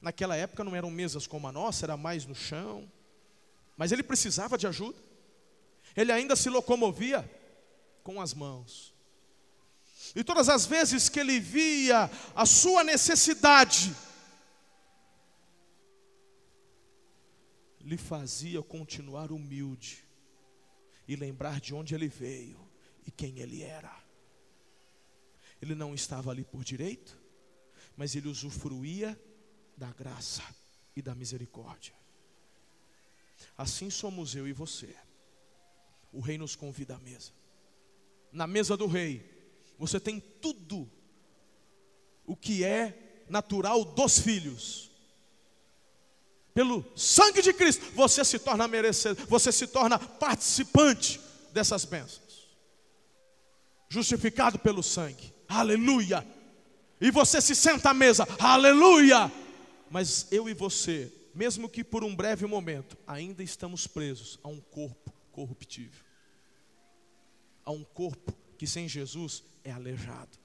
[0.00, 2.88] Naquela época não eram mesas como a nossa, era mais no chão.
[3.76, 5.02] Mas ele precisava de ajuda.
[5.96, 7.28] Ele ainda se locomovia
[8.02, 8.92] com as mãos.
[10.14, 13.94] E todas as vezes que ele via a sua necessidade,
[17.80, 20.04] lhe fazia continuar humilde
[21.06, 22.58] e lembrar de onde ele veio
[23.06, 24.02] e quem ele era.
[25.60, 27.16] Ele não estava ali por direito,
[27.96, 29.18] mas ele usufruía
[29.76, 30.42] da graça
[30.94, 31.94] e da misericórdia.
[33.56, 34.94] Assim somos eu e você
[36.14, 37.32] o rei nos convida à mesa.
[38.32, 39.28] Na mesa do rei,
[39.78, 40.90] você tem tudo
[42.24, 44.90] o que é natural dos filhos.
[46.54, 51.20] Pelo sangue de Cristo, você se torna merecedor, você se torna participante
[51.52, 52.48] dessas bênçãos.
[53.88, 55.34] Justificado pelo sangue.
[55.48, 56.26] Aleluia.
[57.00, 58.26] E você se senta à mesa.
[58.38, 59.30] Aleluia.
[59.90, 64.60] Mas eu e você, mesmo que por um breve momento, ainda estamos presos a um
[64.60, 66.03] corpo corruptível
[67.64, 70.38] a um corpo que sem Jesus é aleijado.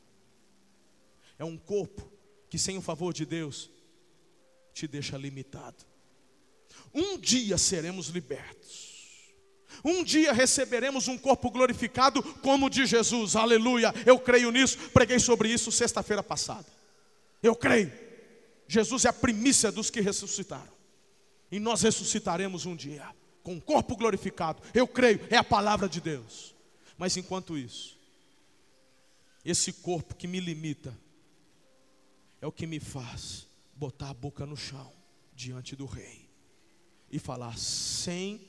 [1.38, 2.12] É um corpo
[2.50, 3.70] que sem o favor de Deus
[4.74, 5.86] te deixa limitado.
[6.94, 8.90] Um dia seremos libertos.
[9.84, 13.36] Um dia receberemos um corpo glorificado como o de Jesus.
[13.36, 13.94] Aleluia.
[14.06, 14.78] Eu creio nisso.
[14.90, 16.66] Preguei sobre isso sexta-feira passada.
[17.42, 17.92] Eu creio.
[18.68, 20.80] Jesus é a primícia dos que ressuscitaram.
[21.52, 23.08] E nós ressuscitaremos um dia
[23.42, 24.62] com um corpo glorificado.
[24.74, 26.54] Eu creio, é a palavra de Deus.
[27.00, 27.98] Mas enquanto isso,
[29.46, 30.94] esse corpo que me limita
[32.42, 34.92] é o que me faz botar a boca no chão
[35.34, 36.30] diante do rei
[37.10, 38.46] e falar: sem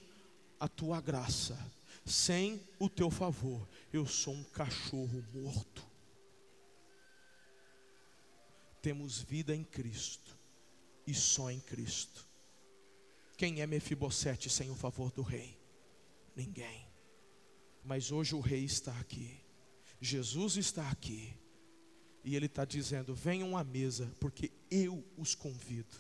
[0.59, 1.57] a tua graça,
[2.05, 5.89] sem o teu favor, eu sou um cachorro morto.
[8.83, 10.37] Temos vida em Cristo
[11.07, 12.27] e só em Cristo.
[13.37, 15.57] Quem é Mefibosete sem o favor do rei?
[16.35, 16.90] Ninguém.
[17.91, 19.37] Mas hoje o Rei está aqui,
[20.01, 21.35] Jesus está aqui,
[22.23, 25.97] e Ele está dizendo: venham à mesa, porque eu os convido.